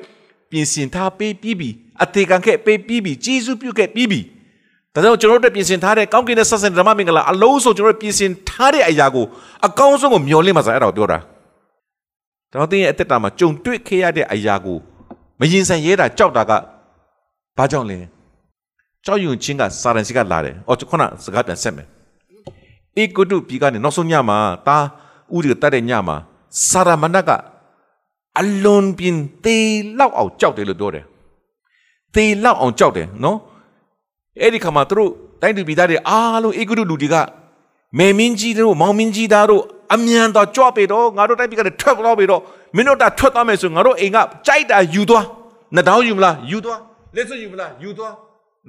[0.49, 1.69] ပြင်ဆင်ထားပေးပြီးပြီ
[2.03, 4.19] အသေးခံခဲ့ပေးပြီးပြီဂျေဇုပြုခဲ့ပြီးပြီ
[4.97, 9.25] ဒါကြောင့်ကျွန်တော်တို့ပြင်ဆင်ထားတဲ့ကောင်းကင်ရဲ့ဆက်ဆံဓမ္မမင်္ဂလာအလုံးစုံကျွန်တော်တို့ပြင်ဆင်ထားတဲ့အရာကို
[9.67, 11.19] အကောင်းဆုံးကိုမျှော်လင့်ပါစားအဲ့ဒါကိုပြောတာ
[12.51, 14.77] ကျွန်တော်သိရဲ့အသက်တာမှာကြုံတွေ့ခဲ့ရတဲ့အရာကို
[15.39, 16.51] မရင်ဆိုင်ရဲတာကြောက်တာက
[17.57, 17.97] ဘာကြောင့်လဲ
[19.05, 21.87] ကြောက်ရွံ့ခြင်းကစာရန်စီကလာတယ်။အော်ခုနစကားပြန်ဆက်မယ်။
[23.01, 24.37] ဧကုတုပြည်ကနေနောက်ဆုံးညမှာ
[24.67, 24.77] တာ
[25.35, 26.15] ဥဒီတတ်တဲ့ညမှာ
[26.69, 27.29] စာရမဏက
[28.39, 29.67] အလွန်ပြင်းသေး
[29.99, 31.05] လောက်အောင်ကြောက်တယ်လို့ပြောတယ်။
[32.15, 33.37] သေးလောက်အောင်ကြောက်တယ်နော်။
[34.41, 35.11] အဲ့ဒီခါမှာသူတို့
[35.41, 37.15] တိုင်းသူပြည်သားတွေအားလုံးဧကုတုလူတွေက
[37.97, 39.63] မေမင်းကြီးတို့မောင်မင်းကြီးသားတို့
[39.93, 42.41] အမြန်တော့ကြွပေတော့ငါတို့တိုင်းပြည်ကနေထွက်သွားပေတော့
[42.75, 44.17] မင်းတို့တာထွက်သွားမယ်ဆိုငါတို့အိမ်က
[44.47, 45.25] ကြိုက်တာယူသွား
[45.75, 46.79] နှစ်တောင်းယူမလားယူသွား
[47.15, 48.13] လက်စွပ်ယူမလားယူသွား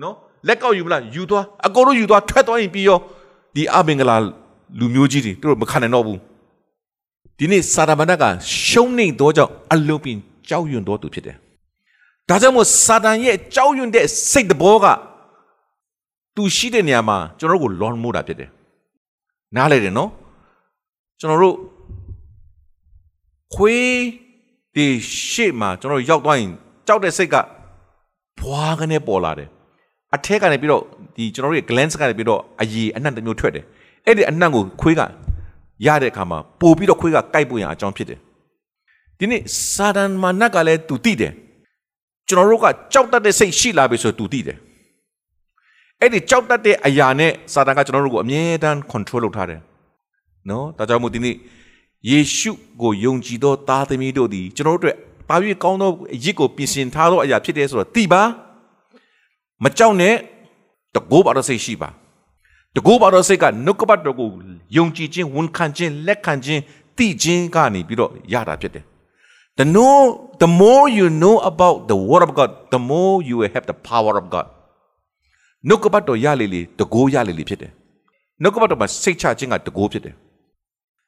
[0.03, 0.15] နော်
[0.49, 2.99] လက်ကောက်ယူမလားယူသွားအကိုတို့ယူသွားထွက်သွားရင်ပြီးရော
[3.55, 4.17] ဒီအမင်္ဂလာ
[4.79, 6.19] လူမျိုးကြီးတွေတို့မခံနိုင်တော့ဘူး
[7.39, 8.25] ဒီနေ့စာရမဏက
[8.67, 11.37] ရှုံးနေတော့ကြောင့်အလုံးပင်ကြောက်ရွံ့တော့သူဖြစ်တယ်
[12.29, 14.87] ဒါကြောင့်မို့စာတန်ရဲ့ကြောက်ရွံ့တဲ့စိတ်တဘောက
[16.39, 18.51] သူရှိတဲ့နေရာမှာကျွန်တော်တို့ကိုလွန်မိုးတာဖြစ်တယ်
[19.57, 20.11] နားလေတယ်နော်
[21.21, 21.57] ကျွန်တော်တို့
[23.55, 23.89] ခွေး
[24.75, 24.87] ဒီ
[25.31, 26.51] ရှေ့မှာကျွန်တော်ရောက်သွားရင်
[26.87, 27.37] ကြောက်တဲ့စိတ်က
[28.41, 29.49] ဘွားကနေပေါ်လာတယ်
[30.15, 30.83] အထက်ကနေပြီးတော့
[31.17, 33.65] ဒီကျွန်တော်တို့ရဲ့ glance ကနေပြီးတော့အရီအနှံ့တစ်မျိုးထွက်တယ်
[34.07, 35.01] အဲ့ဒီအနှံ့ကိုခွေးက
[35.87, 38.19] ရတဲ့အခါမှာပို့ပြီးတော့ခွေးကကိုက်ပွင့်ရအကြောင်းဖြစ်တယ်
[39.19, 41.33] ဒီနေ့စာဒန်မာနတ်ကလည်းသူသိတယ်
[42.29, 44.59] ကျွန်တော်တို့ကကြောက်တတ်တဲ့စိတ်ရှိလာပြီဆိုသူသိတယ်
[46.01, 49.61] အဲ့ဒီကြောက်တတ်တဲ့အရာနဲ့စာတန်ကကျွန်တော်တို့ကိုအမြဲတမ်း control လုပ်ထားတယ်
[50.51, 51.37] နော်ဒါကြောင့်မို့ဒီနေ့
[52.11, 52.51] ယေရှု
[52.83, 54.97] ကိုယုံကြည်သောသားသမီးတို့သည်ကျွန်တော်တို့အတွက်
[55.29, 55.91] ပါ၍ကောင်းသော
[56.25, 58.23] ရစ်ကိုပြင်ဆင်ထားသောအရာဖြစ်တယ်ဆိုတော့သိပါ
[59.65, 60.15] မကြောက်နဲ့
[60.95, 61.89] တကိုးပါတော့စိတ်ရှိပါ
[62.77, 64.29] တကိုးပါတော့စိတ်ကနှုတ်ကပတ်တော်ကို
[64.77, 66.63] ယုံကြည်ခြင်းဝန်ခံခြင်းလက်ခံခြင်း
[66.97, 68.85] သိခြင်းကနေပြီးတော့ရတာဖြစ်တယ်
[69.59, 69.97] The know
[70.43, 73.79] the more you know about the word of God the more you will have the
[73.91, 74.47] power of God
[75.67, 77.73] နှုတ်ကပတ်တော်ရလေလေတကိုးရလေလေဖြစ်တယ်
[78.43, 80.15] နှုတ်ကပတ်တော်မှာစိတ်ချခြင်းကတကိုးဖြစ်တယ်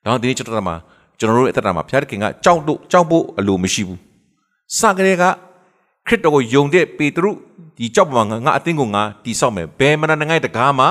[0.05, 0.76] ဒါဒီနေ့ကျွန်တော်တို့မှာ
[1.18, 4.01] ကျွန်တော်တို့ရဲ့အသက်တာမှာဘုရားခင်ကကြောက်တို့ကြောက်ဖို့အလိုမရှိဘူး
[4.78, 5.24] စကရေက
[6.07, 7.30] ခရစ်တော်ကိုယုံတဲ့ပေတရု
[7.76, 10.86] ဒီကြောက်ပမာငါအသင်းကိုငါတီဆောက်မယ်ဘယ်မနာငိုင်းတကားမှ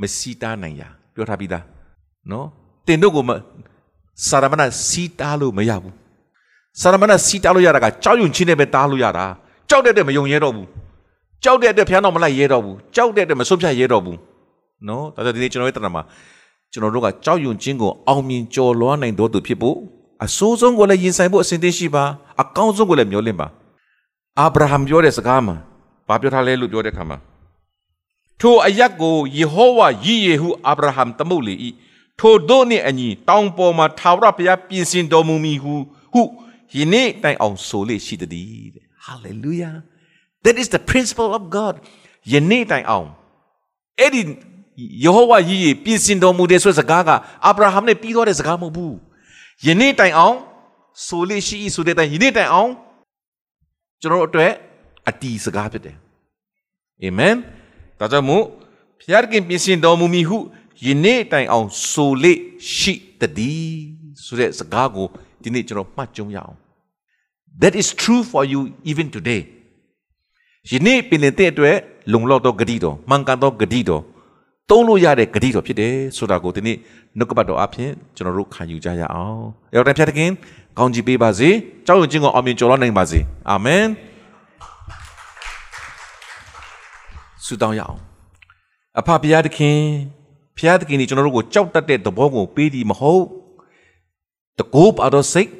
[0.00, 0.82] မစီတားနိုင်ရ
[1.14, 1.64] ပြောထားပြီးသား
[2.30, 2.46] နော်
[2.86, 3.24] တင်တို့ကို
[4.28, 5.94] စာရမဏစီတားလို့မရဘူး
[6.80, 9.26] စာရမဏစီတားလို့ရတာကကြောက်ရွံ့ခြင်းနဲ့ပဲတားလို့ရတာ
[9.68, 10.66] ကြောက်တဲ့အတွက်မယုံရဲတော့ဘူး
[11.44, 14.18] ကြောက်တဲ့အတွက်ဖျားတော့မလိုက်ရဲတော့ဘူးကြောက်တဲ့အတွက်မဆုံးဖြတ်ရဲတော့ဘူး
[14.88, 16.02] နော်ဒါကြောင့်ဒီနေ့ကျွန်တော်ရဲ့တဏ္ဍာမှာ
[16.72, 19.76] ကျွန်တော်တို့ကကြောက်ရွံ့ခြင်းကိုအောင်မြင်ကျော်လွှားနိုင်တော်သူဖြစ်ဖို့
[20.24, 22.04] အဆိုးဆုံးကိုလည်းရင်ဆိုင်ဖို့အစဉ်သင့်ရှိပါ
[22.42, 23.46] အကောင်းဆုံးကိုလည်းမျှော်လင့်ပါ
[24.38, 25.56] အာဗြဟံပြောတဲ့စကားမှာ
[26.08, 27.18] ဘာပြောထားလဲလို့ပြောတဲ့ခါမှာ
[28.40, 31.54] ထိုအရက်ကိုယေဟောဝါရည်ရဟုအာဗြဟံသမုတ်လေ၏
[32.20, 35.74] ထိုတို့နှင့်အညီတောင်ပေါ်မှာထာဝရဘုရားပြင်ဆင်တော်မူမည်ဟု
[36.12, 36.22] ဟု
[36.74, 39.74] ယနေ့တိုင်အောင်ဆိုလေရှိသည်တဲ့ hallelujah
[40.44, 41.74] that is the principle of god
[42.32, 43.08] ယနေ့တိုင်အောင်
[44.00, 44.22] အဲ့ဒီ
[45.04, 47.10] ယေဟောဝါကြီးပြင်ဆင်တော်မူတဲ့ဆိုတဲ့စကားက
[47.44, 48.96] အာဗြဟံနဲ့ပြီးသွားတဲ့စကားမဟုတ်ဘူး
[49.66, 50.36] ယနေ့တိုင်အောင်
[51.06, 52.70] ဆိုလေရှိဆိုတဲ့တိုင်ယနေ့တိုင်အောင်
[54.00, 54.52] ကျွန်တော်တို့အတွက်
[55.08, 55.96] အတီးစကားဖြစ်တယ်
[57.02, 57.34] အာမင်
[57.98, 58.44] ဒါကြောင့်မို့
[59.00, 60.38] ဖျားခင်ပြင်ဆင်တော်မူမည်ဟု
[60.86, 62.32] ယနေ့တိုင်အောင်ဆိုလေ
[62.76, 63.82] ရှိတည်း
[64.24, 65.06] ဆိုတဲ့စကားကို
[65.42, 66.56] ဒီနေ့ကျွန်တော်မှတ်ကြုံရအောင်
[67.62, 68.60] that is true for you
[68.90, 69.42] even today
[70.72, 71.76] ယနေ့ပင်တဲ့အတွက်
[72.12, 74.02] လုံလောက်သောဂတိတော်မှန်ကန်သောဂတိတော်
[74.70, 76.76] သုံးလို့ရတဲ့ဂတိတော်ဖြစ်တယ်ဆိုတာကိုဒီနေ့
[77.18, 79.42] နှုတ်ကပတ်တော်အဖြစ်ကျွန်တော်တို့ခံယူကြရအောင်။
[79.74, 80.30] ရောက်တိုင်းဖြတ်တခင်
[80.78, 81.48] ကောင်းချီးပေးပါစေ။
[81.86, 83.18] ကြောက်ရွံ့ခြင်းကိုအောင်မြင်ကျော်လွှားနိုင်ပါစေ။
[83.50, 83.84] အာမင်။
[87.44, 87.98] ဆုတောင်းရအောင်။
[88.98, 89.78] အဖဘုရားသခင်
[90.56, 93.22] ဘုရားသခင်ဒီကျွန်တော်တို့ကိုကြောက်တတ်တဲ့သဘောကိုပေးသည်မဟုတ်။
[94.58, 95.50] တကောပါတော်စိတ်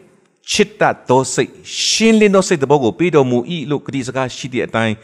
[0.51, 1.51] ချစ်တတ်သောစိတ်
[1.87, 3.39] ရှင်းလင်းသောစိတ်သဘောကိုပေးတော်မူ၏
[3.71, 4.95] လို့ဂတိစကားရှိတဲ့အတိုင်း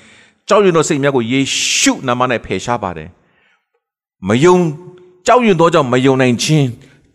[0.48, 1.40] ကြောက်ရွံ့သောစိတ်များကိုယေ
[1.78, 3.08] ရှုနာမ၌ဖယ်ရှားပါတယ်။
[4.28, 4.56] မယုံ
[5.26, 6.66] ကြောက်ရွံ့သောကြောင့်မယုံနိုင်ခြင်း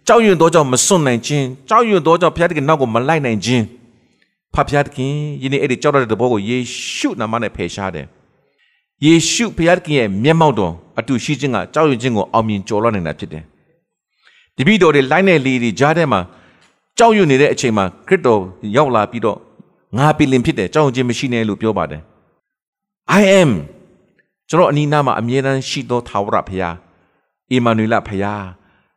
[0.07, 3.63] ကြောက်ရွံ့သောကြောင့်မစွန့်နိုင်ခြင်းကြောက်ရွံ့သောကြောင့်ဘုရားသခင်နောက်ကိုမလိုက်နိုင်ခြင်း
[4.53, 5.11] ဖဖရားသခင်
[5.43, 6.57] ယနေ့အဲ့ဒီကြောက်တဲ့ဘောကိုယေ
[6.95, 8.05] ရှုနာမနဲ့ဖယ်ရှားတယ်
[9.05, 13.43] ယေရှုဘုရားသခင်ရဲ့မျက်မှောက်တော်အတူရှိခြင်းကကြောက်ရွံ့ခြင်းကိုအောင်မြင်ကျော်လွှတ်နိုင်တာဖြစ်တယ်
[14.57, 16.21] တပည့်တော်တွေလိုက်တဲ့လေတွေကြားထဲမှာ
[16.99, 18.41] ကြောက်ရွံ့နေတဲ့အချိန်မှာခရစ်တော်
[18.77, 19.37] ရောက်လာပြီးတော့
[19.97, 22.01] ငါပင်လင်ဖြစ်တယ်ကြောက်ရွံ့ခြင်းမရှိနဲ့လို့ပြောပါတယ်
[23.19, 23.51] I am
[24.49, 26.75] ကျွန်တော်အနီးနားမှာအမြဲတမ်းရှိသောသာဝရဘုရား
[27.51, 28.45] အီမာနွေလဖယား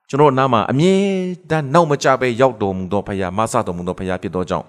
[0.09, 0.95] ကျွန်တော်အနားမှာအမြဲ
[1.51, 4.67] တမ်းနောက်မကြပဲရောက်တော်မူသောဖခင်မဆတော်မူသောဖခင်ဖြစ်သောကြောင့်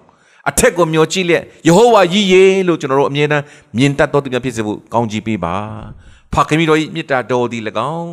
[0.48, 3.44] အထက်ကိုမျှော်ကြည့်လျက်ယေဟောဝါကြီးရေလို့ကျွန်တော်တို့အမြဲတမ်း
[3.78, 5.54] မြင်တတ်တော်သူများဖြစ်စေဖို့ကောင်းချီးပေးပါ
[6.32, 7.62] ဖခင်မိတော်၏မြတ်တာတော်သည်၎
[7.94, 8.12] င်း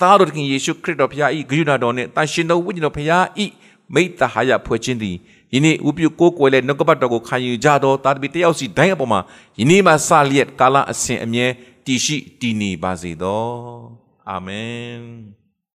[0.00, 3.24] သားတော်သခင်ယေရှုခရစ်တော်ဖခင်၏ဂရုဏာတော်နှင့်တန်ရှင်တော်ဝိညာဉ်တော်ဖခင်၏
[3.94, 5.16] မိတ္တဟာယဖွဲ့ခြင်းသည်
[5.54, 9.20] ယနေ့ဥပြုကိုးကွယ်တဲ့နှုတ်ကပတ်တော်ကိုခံယူကြသောတာသမီတယောက်စီတိုင်းအပေါ်မှာ
[9.60, 11.46] ယနေ့မှစလျက်ကာလအစဉ်အမြဲ
[11.84, 13.44] တည်ရှိတည်နေပါစေသော
[14.30, 15.39] အာမင်